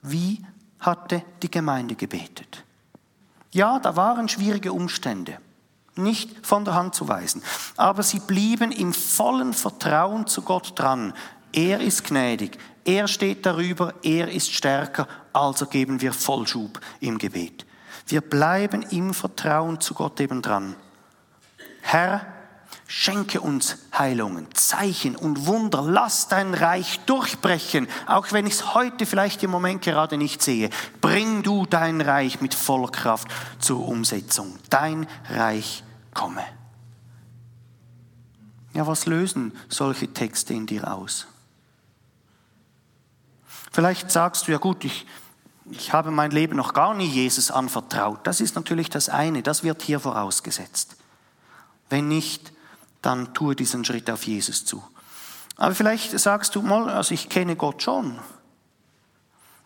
Wie 0.00 0.42
hatte 0.80 1.22
die 1.42 1.50
Gemeinde 1.50 1.94
gebetet? 1.94 2.64
Ja, 3.50 3.78
da 3.80 3.96
waren 3.96 4.30
schwierige 4.30 4.72
Umstände 4.72 5.36
nicht 5.94 6.46
von 6.46 6.64
der 6.64 6.72
Hand 6.72 6.94
zu 6.94 7.06
weisen. 7.06 7.42
Aber 7.76 8.02
sie 8.02 8.18
blieben 8.18 8.72
im 8.72 8.94
vollen 8.94 9.52
Vertrauen 9.52 10.26
zu 10.26 10.40
Gott 10.40 10.72
dran. 10.78 11.12
Er 11.52 11.82
ist 11.82 12.04
gnädig, 12.04 12.56
er 12.86 13.08
steht 13.08 13.44
darüber, 13.44 13.92
er 14.02 14.32
ist 14.32 14.54
stärker, 14.54 15.06
also 15.34 15.66
geben 15.66 16.00
wir 16.00 16.14
Vollschub 16.14 16.80
im 17.00 17.18
Gebet. 17.18 17.66
Wir 18.06 18.22
bleiben 18.22 18.80
im 18.88 19.12
Vertrauen 19.12 19.82
zu 19.82 19.92
Gott 19.92 20.18
eben 20.18 20.40
dran. 20.40 20.76
Herr, 21.82 22.24
Schenke 22.94 23.40
uns 23.40 23.78
Heilungen, 23.96 24.54
Zeichen 24.54 25.16
und 25.16 25.46
Wunder. 25.46 25.80
Lass 25.80 26.28
dein 26.28 26.52
Reich 26.52 27.00
durchbrechen, 27.06 27.88
auch 28.04 28.32
wenn 28.32 28.46
ich 28.46 28.52
es 28.52 28.74
heute 28.74 29.06
vielleicht 29.06 29.42
im 29.42 29.50
Moment 29.50 29.80
gerade 29.80 30.18
nicht 30.18 30.42
sehe. 30.42 30.68
Bring 31.00 31.42
du 31.42 31.64
dein 31.64 32.02
Reich 32.02 32.42
mit 32.42 32.52
voller 32.52 32.90
Kraft 32.90 33.28
zur 33.58 33.88
Umsetzung. 33.88 34.58
Dein 34.68 35.06
Reich 35.30 35.82
komme. 36.12 36.44
Ja, 38.74 38.86
was 38.86 39.06
lösen 39.06 39.56
solche 39.70 40.12
Texte 40.12 40.52
in 40.52 40.66
dir 40.66 40.92
aus? 40.92 41.26
Vielleicht 43.72 44.10
sagst 44.10 44.46
du, 44.46 44.52
ja 44.52 44.58
gut, 44.58 44.84
ich, 44.84 45.06
ich 45.70 45.94
habe 45.94 46.10
mein 46.10 46.30
Leben 46.30 46.56
noch 46.56 46.74
gar 46.74 46.92
nie 46.92 47.08
Jesus 47.08 47.50
anvertraut. 47.50 48.26
Das 48.26 48.42
ist 48.42 48.54
natürlich 48.54 48.90
das 48.90 49.08
eine, 49.08 49.42
das 49.42 49.62
wird 49.62 49.80
hier 49.80 49.98
vorausgesetzt. 49.98 50.96
Wenn 51.88 52.08
nicht, 52.08 52.52
dann 53.02 53.34
tue 53.34 53.54
diesen 53.54 53.84
Schritt 53.84 54.10
auf 54.10 54.24
Jesus 54.24 54.64
zu. 54.64 54.82
Aber 55.56 55.74
vielleicht 55.74 56.18
sagst 56.18 56.54
du 56.54 56.62
mal, 56.62 56.88
also 56.88 57.12
ich 57.12 57.28
kenne 57.28 57.56
Gott 57.56 57.82
schon. 57.82 58.18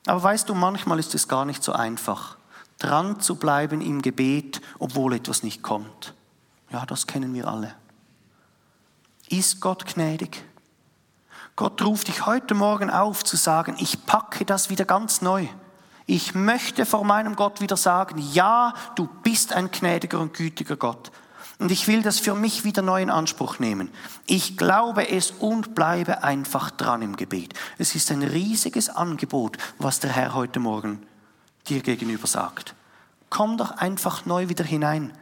Aber 0.07 0.22
weißt 0.22 0.49
du, 0.49 0.55
manchmal 0.55 0.99
ist 0.99 1.14
es 1.14 1.29
gar 1.29 1.44
nicht 1.44 1.62
so 1.62 1.72
einfach, 1.72 2.37
dran 2.79 3.20
zu 3.20 3.37
bleiben 3.37 3.81
im 3.81 4.03
Gebet, 4.03 4.61
obwohl 4.79 5.14
etwas 5.14 5.42
nicht 5.42 5.62
kommt. 5.62 6.14
Ja, 6.70 6.85
das 6.87 7.07
kennen 7.07 7.35
wir 7.35 7.49
alle. 7.49 7.75
Ist 9.29 9.61
Gott 9.61 9.87
gnädig? 9.87 10.44
Gott 11.57 11.83
ruft 11.83 12.09
dich 12.09 12.27
heute 12.27 12.55
Morgen 12.55 12.90
auf 12.90 13.25
zu 13.25 13.37
sagen, 13.37 13.77
ich 13.79 14.05
packe 14.07 14.44
das 14.44 14.68
wieder 14.68 14.85
ganz 14.85 15.22
neu. 15.22 15.49
Ich 16.05 16.35
möchte 16.35 16.87
vor 16.87 17.05
meinem 17.05 17.35
Gott 17.35 17.61
wieder 17.61 17.77
sagen, 17.77 18.18
ja, 18.33 18.75
du 18.94 19.09
bist 19.22 19.53
ein 19.53 19.70
gnädiger 19.70 20.20
und 20.20 20.35
gütiger 20.35 20.77
Gott. 20.77 21.11
Und 21.59 21.73
ich 21.73 21.88
will 21.88 22.03
das 22.03 22.19
für 22.19 22.35
mich 22.35 22.64
wieder 22.64 22.83
neu 22.83 23.01
in 23.01 23.11
Anspruch 23.11 23.59
nehmen. 23.59 23.90
Ich 24.27 24.57
glaube 24.59 25.09
es 25.09 25.31
und 25.31 25.75
bleibe 25.75 26.23
einfach 26.23 26.71
dran 26.71 27.01
im 27.01 27.16
Gebet. 27.16 27.55
Es 27.79 27.95
ist 27.95 28.11
ein 28.11 28.23
riesiges 28.23 28.90
Angebot, 28.90 29.57
was 29.79 30.01
der 30.01 30.11
Herr 30.11 30.35
heute 30.35 30.61
Morgen 30.61 31.07
dir 31.69 31.81
gegenüber 31.81 32.27
sagt. 32.27 32.75
Komm 33.31 33.57
doch 33.57 33.79
einfach 33.79 34.27
neu 34.27 34.49
wieder 34.49 34.64
hinein. 34.64 35.12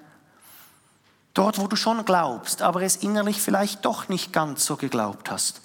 Dort, 1.35 1.59
wo 1.59 1.67
du 1.67 1.77
schon 1.77 2.05
glaubst, 2.05 2.63
aber 2.63 2.83
es 2.83 2.97
innerlich 2.97 3.41
vielleicht 3.41 3.85
doch 3.85 4.09
nicht 4.09 4.33
ganz 4.33 4.67
so 4.67 4.77
geglaubt 4.77 5.31
hast. 5.31 5.63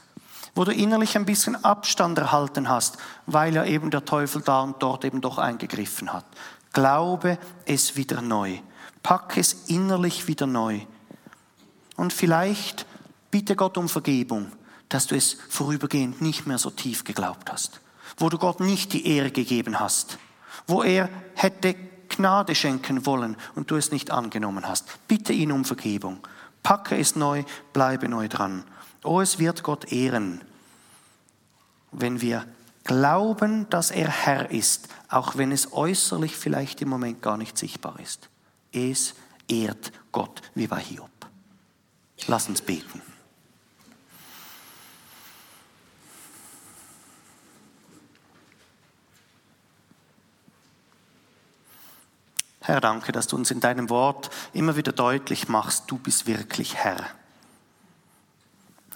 Wo 0.55 0.65
du 0.65 0.73
innerlich 0.73 1.15
ein 1.15 1.25
bisschen 1.25 1.63
Abstand 1.63 2.17
erhalten 2.17 2.69
hast, 2.69 2.97
weil 3.25 3.55
ja 3.55 3.65
eben 3.65 3.91
der 3.91 4.05
Teufel 4.05 4.41
da 4.41 4.61
und 4.61 4.81
dort 4.81 5.05
eben 5.05 5.21
doch 5.21 5.37
eingegriffen 5.37 6.13
hat. 6.13 6.25
Glaube 6.73 7.37
es 7.65 7.95
wieder 7.95 8.21
neu. 8.21 8.59
Pack 9.03 9.37
es 9.37 9.53
innerlich 9.67 10.27
wieder 10.27 10.47
neu. 10.47 10.81
Und 11.95 12.13
vielleicht 12.13 12.85
bitte 13.31 13.55
Gott 13.55 13.77
um 13.77 13.89
Vergebung, 13.89 14.51
dass 14.89 15.07
du 15.07 15.15
es 15.15 15.37
vorübergehend 15.49 16.21
nicht 16.21 16.47
mehr 16.47 16.57
so 16.57 16.69
tief 16.69 17.03
geglaubt 17.03 17.51
hast. 17.51 17.81
Wo 18.17 18.29
du 18.29 18.37
Gott 18.37 18.59
nicht 18.59 18.93
die 18.93 19.07
Ehre 19.07 19.31
gegeben 19.31 19.79
hast. 19.79 20.17
Wo 20.67 20.83
er 20.83 21.09
hätte 21.35 21.75
Gnade 22.09 22.55
schenken 22.55 23.05
wollen 23.05 23.37
und 23.55 23.71
du 23.71 23.75
es 23.75 23.91
nicht 23.91 24.11
angenommen 24.11 24.67
hast. 24.67 24.85
Bitte 25.07 25.31
ihn 25.31 25.51
um 25.51 25.63
Vergebung. 25.63 26.19
Packe 26.63 26.97
es 26.97 27.15
neu, 27.15 27.43
bleibe 27.71 28.09
neu 28.09 28.27
dran. 28.27 28.63
Oh, 29.03 29.21
es 29.21 29.39
wird 29.39 29.63
Gott 29.63 29.91
ehren, 29.91 30.41
wenn 31.91 32.21
wir 32.21 32.45
glauben, 32.83 33.69
dass 33.69 33.91
er 33.91 34.09
Herr 34.09 34.51
ist, 34.51 34.89
auch 35.07 35.37
wenn 35.37 35.51
es 35.51 35.71
äußerlich 35.73 36.35
vielleicht 36.35 36.81
im 36.81 36.89
Moment 36.89 37.21
gar 37.21 37.37
nicht 37.37 37.57
sichtbar 37.57 37.99
ist. 37.99 38.29
Es 38.71 39.15
ehrt 39.47 39.91
Gott, 40.11 40.41
wie 40.55 40.67
bei 40.67 40.79
Hiob. 40.79 41.09
Lass 42.27 42.47
uns 42.47 42.61
beten. 42.61 43.01
Herr, 52.61 52.81
danke, 52.81 53.11
dass 53.11 53.25
du 53.25 53.35
uns 53.35 53.49
in 53.49 53.59
deinem 53.59 53.89
Wort 53.89 54.29
immer 54.53 54.75
wieder 54.75 54.91
deutlich 54.91 55.47
machst, 55.47 55.89
du 55.89 55.97
bist 55.97 56.27
wirklich 56.27 56.75
Herr. 56.75 57.03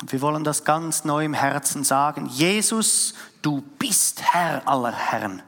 Wir 0.06 0.22
wollen 0.22 0.44
das 0.44 0.64
ganz 0.64 1.06
neu 1.06 1.26
im 1.26 1.34
Herzen 1.34 1.84
sagen. 1.84 2.28
Jesus, 2.28 3.16
du 3.42 3.62
bist 3.80 4.22
Herr 4.22 4.68
aller 4.68 4.92
Herren 4.92 5.42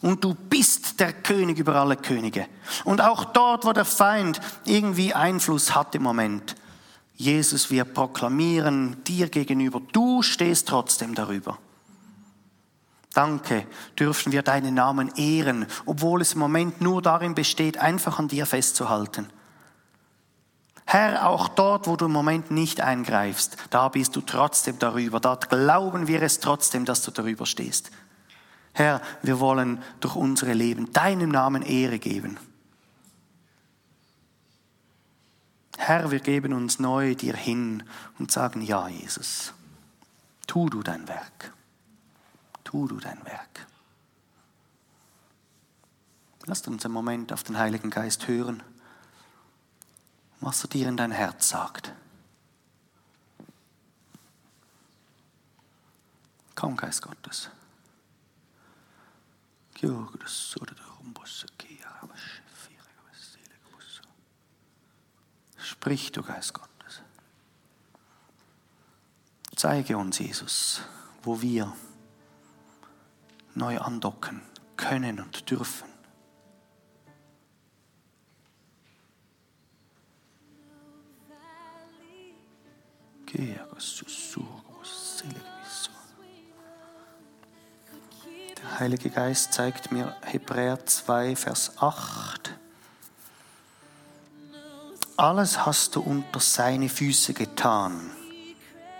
und 0.00 0.24
du 0.24 0.34
bist 0.34 1.00
der 1.00 1.12
König 1.12 1.58
über 1.58 1.76
alle 1.76 1.96
Könige. 1.96 2.46
Und 2.84 3.00
auch 3.00 3.24
dort, 3.24 3.64
wo 3.64 3.72
der 3.72 3.84
Feind 3.84 4.40
irgendwie 4.64 5.14
Einfluss 5.14 5.74
hat 5.74 5.94
im 5.94 6.02
Moment, 6.02 6.56
Jesus, 7.16 7.70
wir 7.70 7.84
proklamieren 7.84 9.02
dir 9.04 9.28
gegenüber, 9.28 9.80
du 9.92 10.22
stehst 10.22 10.68
trotzdem 10.68 11.14
darüber. 11.14 11.58
Danke, 13.12 13.66
dürfen 13.96 14.32
wir 14.32 14.42
deinen 14.42 14.74
Namen 14.74 15.12
ehren, 15.16 15.66
obwohl 15.86 16.20
es 16.20 16.32
im 16.32 16.40
Moment 16.40 16.80
nur 16.80 17.00
darin 17.00 17.36
besteht, 17.36 17.78
einfach 17.78 18.18
an 18.18 18.26
dir 18.26 18.44
festzuhalten. 18.44 19.28
Herr, 20.84 21.28
auch 21.28 21.48
dort, 21.48 21.86
wo 21.86 21.96
du 21.96 22.06
im 22.06 22.12
Moment 22.12 22.50
nicht 22.50 22.80
eingreifst, 22.80 23.56
da 23.70 23.88
bist 23.88 24.16
du 24.16 24.20
trotzdem 24.20 24.78
darüber. 24.78 25.20
Dort 25.20 25.48
glauben 25.48 26.08
wir 26.08 26.22
es 26.22 26.40
trotzdem, 26.40 26.84
dass 26.84 27.02
du 27.02 27.10
darüber 27.10 27.46
stehst. 27.46 27.90
Herr, 28.74 29.00
wir 29.22 29.38
wollen 29.38 29.82
durch 30.00 30.16
unsere 30.16 30.52
Leben 30.52 30.92
deinem 30.92 31.30
Namen 31.30 31.62
Ehre 31.62 32.00
geben. 32.00 32.38
Herr, 35.78 36.10
wir 36.10 36.18
geben 36.18 36.52
uns 36.52 36.80
neu 36.80 37.14
dir 37.14 37.36
hin 37.36 37.84
und 38.18 38.32
sagen, 38.32 38.62
ja, 38.62 38.88
Jesus, 38.88 39.54
tu 40.46 40.68
du 40.68 40.82
dein 40.82 41.06
Werk. 41.06 41.52
Tu 42.64 42.88
du 42.88 42.98
dein 42.98 43.24
Werk. 43.24 43.66
Lass 46.46 46.66
uns 46.66 46.84
einen 46.84 46.94
Moment 46.94 47.32
auf 47.32 47.44
den 47.44 47.56
Heiligen 47.56 47.90
Geist 47.90 48.26
hören, 48.26 48.62
was 50.40 50.64
er 50.64 50.68
dir 50.68 50.88
in 50.88 50.96
dein 50.96 51.12
Herz 51.12 51.48
sagt. 51.48 51.92
Komm, 56.56 56.76
Geist 56.76 57.02
Gottes. 57.02 57.50
Sprich, 65.84 66.12
du 66.12 66.22
Geist 66.22 66.54
Gottes. 66.54 67.02
Zeige 69.54 69.98
uns, 69.98 70.18
Jesus, 70.18 70.80
wo 71.22 71.42
wir 71.42 71.74
neu 73.54 73.78
andocken 73.78 74.40
können 74.76 75.20
und 75.20 75.50
dürfen. 75.50 75.88
Geh, 83.26 83.58
Gott, 83.70 85.53
Heilige 88.78 89.10
Geist 89.10 89.52
zeigt 89.52 89.92
mir 89.92 90.16
Hebräer 90.22 90.84
2, 90.84 91.36
Vers 91.36 91.72
8. 91.78 92.54
Alles 95.16 95.64
hast 95.64 95.94
du 95.94 96.00
unter 96.00 96.40
seine 96.40 96.88
Füße 96.88 97.34
getan. 97.34 98.10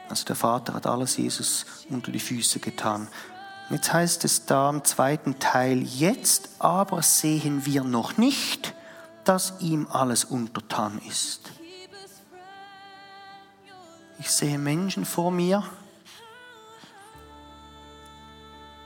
Also 0.08 0.24
der 0.26 0.36
Vater 0.36 0.74
hat 0.74 0.86
alles 0.86 1.16
Jesus 1.16 1.66
unter 1.90 2.12
die 2.12 2.20
Füße 2.20 2.60
getan. 2.60 3.08
Jetzt 3.70 3.92
heißt 3.92 4.24
es 4.24 4.46
da 4.46 4.70
im 4.70 4.84
zweiten 4.84 5.38
Teil, 5.40 5.82
jetzt 5.82 6.50
aber 6.60 7.02
sehen 7.02 7.66
wir 7.66 7.82
noch 7.82 8.16
nicht, 8.16 8.74
dass 9.24 9.54
ihm 9.60 9.88
alles 9.90 10.24
untertan 10.24 11.00
ist. 11.08 11.50
Ich 14.18 14.30
sehe 14.30 14.58
Menschen 14.58 15.04
vor 15.04 15.32
mir, 15.32 15.64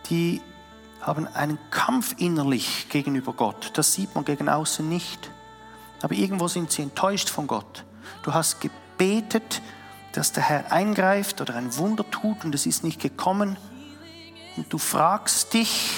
die 0.09 0.41
haben 1.09 1.27
einen 1.27 1.59
Kampf 1.71 2.15
innerlich 2.19 2.87
gegenüber 2.91 3.33
Gott. 3.33 3.71
Das 3.75 3.95
sieht 3.95 4.15
man 4.15 4.27
gegen 4.27 4.51
außen 4.51 4.87
nicht. 4.87 5.31
Aber 6.03 6.13
irgendwo 6.13 6.49
sind 6.49 6.71
sie 6.71 6.83
enttäuscht 6.83 7.31
von 7.31 7.47
Gott. 7.47 7.85
Du 8.23 8.35
hast 8.35 8.61
gebetet, 8.61 9.63
dass 10.13 10.33
der 10.33 10.43
Herr 10.43 10.71
eingreift 10.71 11.41
oder 11.41 11.57
ein 11.57 11.75
Wunder 11.79 12.09
tut 12.11 12.45
und 12.45 12.55
es 12.55 12.67
ist 12.67 12.85
nicht 12.85 13.01
gekommen. 13.01 13.57
Und 14.59 14.71
du 14.71 14.77
fragst 14.77 15.55
dich, 15.55 15.95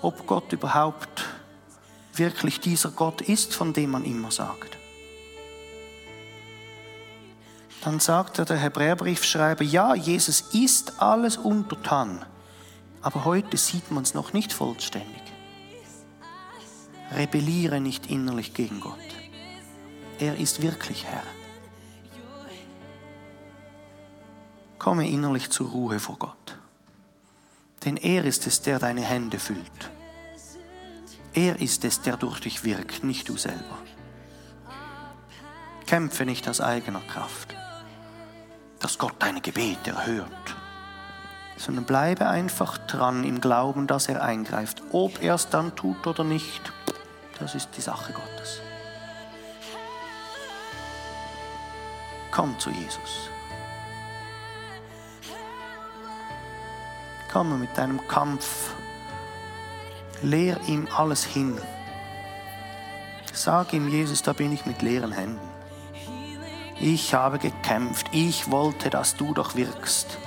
ob 0.00 0.26
Gott 0.26 0.54
überhaupt 0.54 1.26
wirklich 2.14 2.60
dieser 2.60 2.90
Gott 2.90 3.20
ist, 3.20 3.54
von 3.54 3.74
dem 3.74 3.90
man 3.90 4.06
immer 4.06 4.30
sagt. 4.30 4.78
Dann 7.84 8.00
sagt 8.00 8.38
der 8.38 8.56
Hebräerbriefschreiber, 8.56 9.64
ja, 9.64 9.94
Jesus 9.94 10.40
ist 10.54 11.02
alles 11.02 11.36
untertan 11.36 12.24
aber 13.06 13.24
heute 13.24 13.56
sieht 13.56 13.92
man 13.92 14.02
es 14.02 14.14
noch 14.14 14.32
nicht 14.32 14.52
vollständig. 14.52 15.22
Rebelliere 17.12 17.80
nicht 17.80 18.10
innerlich 18.10 18.52
gegen 18.52 18.80
Gott. 18.80 18.98
Er 20.18 20.36
ist 20.36 20.60
wirklich 20.60 21.04
Herr. 21.04 21.22
Komme 24.76 25.08
innerlich 25.08 25.50
zur 25.50 25.70
Ruhe 25.70 26.00
vor 26.00 26.16
Gott. 26.18 26.58
Denn 27.84 27.96
er 27.96 28.24
ist 28.24 28.44
es, 28.48 28.62
der 28.62 28.80
deine 28.80 29.02
Hände 29.02 29.38
füllt. 29.38 29.90
Er 31.32 31.60
ist 31.60 31.84
es, 31.84 32.02
der 32.02 32.16
durch 32.16 32.40
dich 32.40 32.64
wirkt, 32.64 33.04
nicht 33.04 33.28
du 33.28 33.36
selber. 33.36 33.78
Kämpfe 35.86 36.26
nicht 36.26 36.48
aus 36.48 36.60
eigener 36.60 37.02
Kraft, 37.02 37.54
dass 38.80 38.98
Gott 38.98 39.14
deine 39.20 39.40
Gebete 39.40 39.92
erhört 39.92 40.55
sondern 41.56 41.84
bleibe 41.84 42.28
einfach 42.28 42.78
dran 42.78 43.24
im 43.24 43.40
Glauben, 43.40 43.86
dass 43.86 44.08
er 44.08 44.22
eingreift. 44.22 44.82
Ob 44.92 45.22
er 45.22 45.34
es 45.34 45.48
dann 45.48 45.74
tut 45.74 46.06
oder 46.06 46.24
nicht, 46.24 46.72
das 47.38 47.54
ist 47.54 47.70
die 47.76 47.80
Sache 47.80 48.12
Gottes. 48.12 48.60
Komm 52.30 52.58
zu 52.58 52.70
Jesus. 52.70 53.30
Komme 57.32 57.56
mit 57.56 57.76
deinem 57.76 58.06
Kampf. 58.08 58.74
Lehr 60.22 60.58
ihm 60.66 60.88
alles 60.94 61.24
hin. 61.24 61.58
Sag 63.32 63.72
ihm, 63.72 63.88
Jesus, 63.88 64.22
da 64.22 64.32
bin 64.32 64.52
ich 64.52 64.64
mit 64.64 64.80
leeren 64.82 65.12
Händen. 65.12 65.40
Ich 66.80 67.14
habe 67.14 67.38
gekämpft. 67.38 68.06
Ich 68.12 68.50
wollte, 68.50 68.90
dass 68.90 69.16
du 69.16 69.32
doch 69.32 69.54
wirkst. 69.56 70.18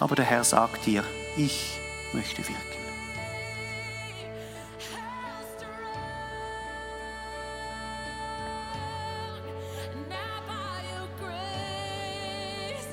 Aber 0.00 0.16
der 0.16 0.24
Herr 0.24 0.42
sagt 0.44 0.86
dir, 0.86 1.04
ich 1.36 1.78
möchte 2.12 2.38
wirken. 2.38 2.80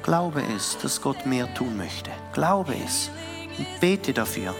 Glaube 0.03 0.41
es, 0.55 0.77
dass 0.77 1.01
Gott 1.01 1.25
mehr 1.25 1.53
tun 1.53 1.75
möchte. 1.75 2.11
Glaube 2.33 2.75
es 2.85 3.09
und 3.57 3.67
bete 3.81 4.13
dafür. 4.13 4.55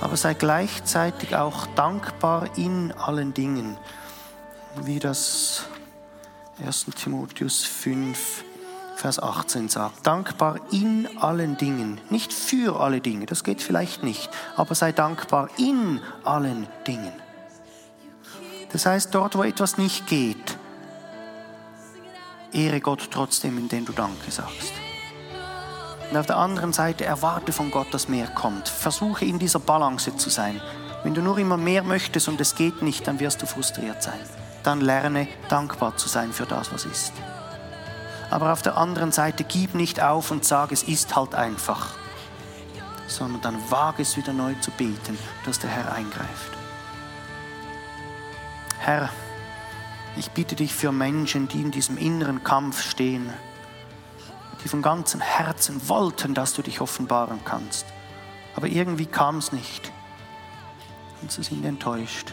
Aber 0.00 0.16
sei 0.16 0.34
gleichzeitig 0.34 1.36
auch 1.36 1.66
dankbar 1.68 2.56
in 2.56 2.92
allen 2.92 3.32
Dingen, 3.32 3.78
wie 4.82 4.98
das 4.98 5.64
1. 6.64 6.86
Timotheus 6.96 7.64
5, 7.64 8.44
Vers 8.98 9.22
18 9.22 9.68
sagt. 9.68 10.04
Dankbar 10.04 10.58
in 10.72 11.08
allen 11.20 11.56
Dingen, 11.56 12.00
nicht 12.10 12.32
für 12.32 12.80
alle 12.80 13.00
Dinge, 13.00 13.26
das 13.26 13.44
geht 13.44 13.62
vielleicht 13.62 14.02
nicht, 14.02 14.28
aber 14.56 14.74
sei 14.74 14.90
dankbar 14.90 15.50
in 15.56 16.00
allen 16.24 16.66
Dingen. 16.84 17.12
Das 18.72 18.86
heißt, 18.86 19.14
dort, 19.14 19.38
wo 19.38 19.44
etwas 19.44 19.78
nicht 19.78 20.08
geht, 20.08 20.58
ehre 22.52 22.80
Gott 22.80 23.08
trotzdem, 23.12 23.56
indem 23.56 23.84
du 23.84 23.92
Danke 23.92 24.32
sagst. 24.32 24.72
Und 26.10 26.16
auf 26.16 26.26
der 26.26 26.38
anderen 26.38 26.72
Seite 26.72 27.04
erwarte 27.04 27.52
von 27.52 27.70
Gott, 27.70 27.94
dass 27.94 28.08
mehr 28.08 28.26
kommt. 28.26 28.68
Versuche 28.68 29.24
in 29.24 29.38
dieser 29.38 29.60
Balance 29.60 30.16
zu 30.16 30.28
sein. 30.28 30.60
Wenn 31.04 31.14
du 31.14 31.22
nur 31.22 31.38
immer 31.38 31.56
mehr 31.56 31.84
möchtest 31.84 32.26
und 32.26 32.40
es 32.40 32.56
geht 32.56 32.82
nicht, 32.82 33.06
dann 33.06 33.20
wirst 33.20 33.40
du 33.42 33.46
frustriert 33.46 34.02
sein. 34.02 34.18
Dann 34.64 34.80
lerne 34.80 35.28
dankbar 35.48 35.96
zu 35.96 36.08
sein 36.08 36.32
für 36.32 36.46
das, 36.46 36.72
was 36.72 36.84
ist. 36.84 37.12
Aber 38.30 38.52
auf 38.52 38.62
der 38.62 38.76
anderen 38.76 39.12
Seite 39.12 39.44
gib 39.44 39.74
nicht 39.74 40.02
auf 40.02 40.30
und 40.30 40.44
sag, 40.44 40.72
es 40.72 40.82
ist 40.82 41.16
halt 41.16 41.34
einfach, 41.34 41.94
sondern 43.06 43.40
dann 43.40 43.70
wage 43.70 44.02
es 44.02 44.16
wieder 44.16 44.32
neu 44.32 44.54
zu 44.60 44.70
beten, 44.72 45.18
dass 45.44 45.58
der 45.58 45.70
Herr 45.70 45.92
eingreift. 45.92 46.52
Herr, 48.78 49.08
ich 50.16 50.30
bitte 50.30 50.56
dich 50.56 50.74
für 50.74 50.92
Menschen, 50.92 51.48
die 51.48 51.62
in 51.62 51.70
diesem 51.70 51.96
inneren 51.96 52.44
Kampf 52.44 52.82
stehen, 52.82 53.32
die 54.62 54.68
von 54.68 54.82
ganzem 54.82 55.20
Herzen 55.20 55.88
wollten, 55.88 56.34
dass 56.34 56.52
du 56.52 56.62
dich 56.62 56.80
offenbaren 56.80 57.40
kannst. 57.44 57.86
Aber 58.56 58.66
irgendwie 58.66 59.06
kam 59.06 59.38
es 59.38 59.52
nicht. 59.52 59.92
Und 61.22 61.30
sie 61.32 61.42
sind 61.42 61.64
enttäuscht. 61.64 62.32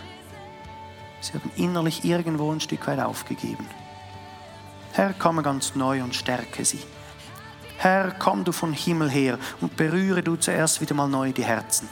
Sie 1.21 1.34
haben 1.34 1.51
innerlich 1.55 2.03
irgendwo 2.03 2.51
ein 2.51 2.60
Stück 2.60 2.88
weit 2.88 2.99
aufgegeben. 2.99 3.67
Herr, 4.95 5.13
komme 5.13 5.43
ganz 5.43 5.75
neu 5.75 6.01
und 6.01 6.15
stärke 6.15 6.63
sie. 6.63 6.79
Herr, 7.75 8.15
komm 8.17 8.45
du 8.45 8.53
von 8.53 8.71
Himmel 8.71 9.10
her 9.10 9.38
und 9.60 9.75
berühre 9.75 10.23
du 10.23 10.38
zuerst 10.38 10.79
wieder 10.79 10.95
mal 10.95 11.10
neu 11.10 11.34
die 11.34 11.43
Herzen. 11.43 11.89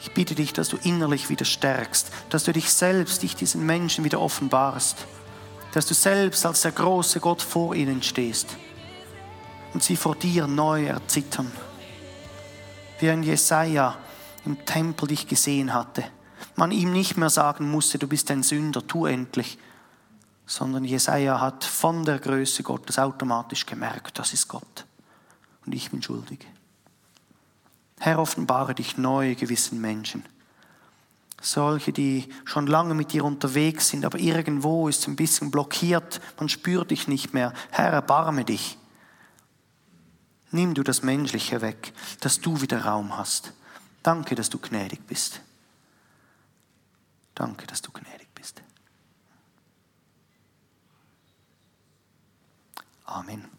Ich 0.00 0.12
bitte 0.12 0.34
dich, 0.34 0.54
dass 0.54 0.70
du 0.70 0.78
innerlich 0.78 1.28
wieder 1.28 1.44
stärkst, 1.44 2.10
dass 2.30 2.44
du 2.44 2.54
dich 2.54 2.72
selbst, 2.72 3.22
dich 3.22 3.36
diesen 3.36 3.66
Menschen 3.66 4.04
wieder 4.04 4.22
offenbarst, 4.22 4.96
dass 5.72 5.84
du 5.84 5.92
selbst 5.92 6.46
als 6.46 6.62
der 6.62 6.72
große 6.72 7.20
Gott 7.20 7.42
vor 7.42 7.74
ihnen 7.74 8.02
stehst 8.02 8.56
und 9.74 9.82
sie 9.82 9.96
vor 9.96 10.16
dir 10.16 10.46
neu 10.46 10.86
erzittern. 10.86 11.52
Wie 13.00 13.10
ein 13.10 13.22
Jesaja 13.22 13.98
im 14.46 14.64
Tempel 14.64 15.08
dich 15.08 15.28
gesehen 15.28 15.74
hatte, 15.74 16.04
man 16.56 16.70
ihm 16.70 16.90
nicht 16.90 17.18
mehr 17.18 17.28
sagen 17.28 17.70
musste, 17.70 17.98
du 17.98 18.06
bist 18.06 18.30
ein 18.30 18.42
Sünder, 18.42 18.86
tu 18.86 19.04
endlich, 19.04 19.58
sondern 20.46 20.84
Jesaja 20.84 21.40
hat 21.40 21.64
von 21.64 22.04
der 22.04 22.18
Größe 22.18 22.62
Gottes 22.62 22.98
automatisch 22.98 23.66
gemerkt, 23.66 24.18
das 24.18 24.32
ist 24.32 24.48
Gott 24.48 24.84
und 25.64 25.74
ich 25.74 25.90
bin 25.90 26.02
schuldig. 26.02 26.46
Herr, 27.98 28.18
offenbare 28.18 28.74
dich 28.74 28.98
neu 28.98 29.34
gewissen 29.34 29.80
Menschen. 29.80 30.24
Solche, 31.40 31.92
die 31.92 32.28
schon 32.44 32.66
lange 32.66 32.94
mit 32.94 33.12
dir 33.12 33.24
unterwegs 33.24 33.88
sind, 33.88 34.04
aber 34.04 34.18
irgendwo 34.18 34.88
ist 34.88 35.06
ein 35.06 35.16
bisschen 35.16 35.50
blockiert, 35.50 36.20
man 36.38 36.48
spürt 36.48 36.90
dich 36.90 37.06
nicht 37.06 37.34
mehr. 37.34 37.52
Herr, 37.70 37.90
erbarme 37.90 38.44
dich. 38.44 38.78
Nimm 40.50 40.74
du 40.74 40.82
das 40.82 41.02
Menschliche 41.02 41.60
weg, 41.60 41.92
dass 42.20 42.40
du 42.40 42.60
wieder 42.60 42.84
Raum 42.84 43.16
hast. 43.16 43.52
Danke, 44.02 44.34
dass 44.34 44.50
du 44.50 44.58
gnädig 44.58 45.06
bist. 45.06 45.40
Danke, 47.34 47.66
dass 47.66 47.82
du 47.82 47.90
gnädig 47.90 48.18
bist. 48.18 48.23
Amen. 53.14 53.53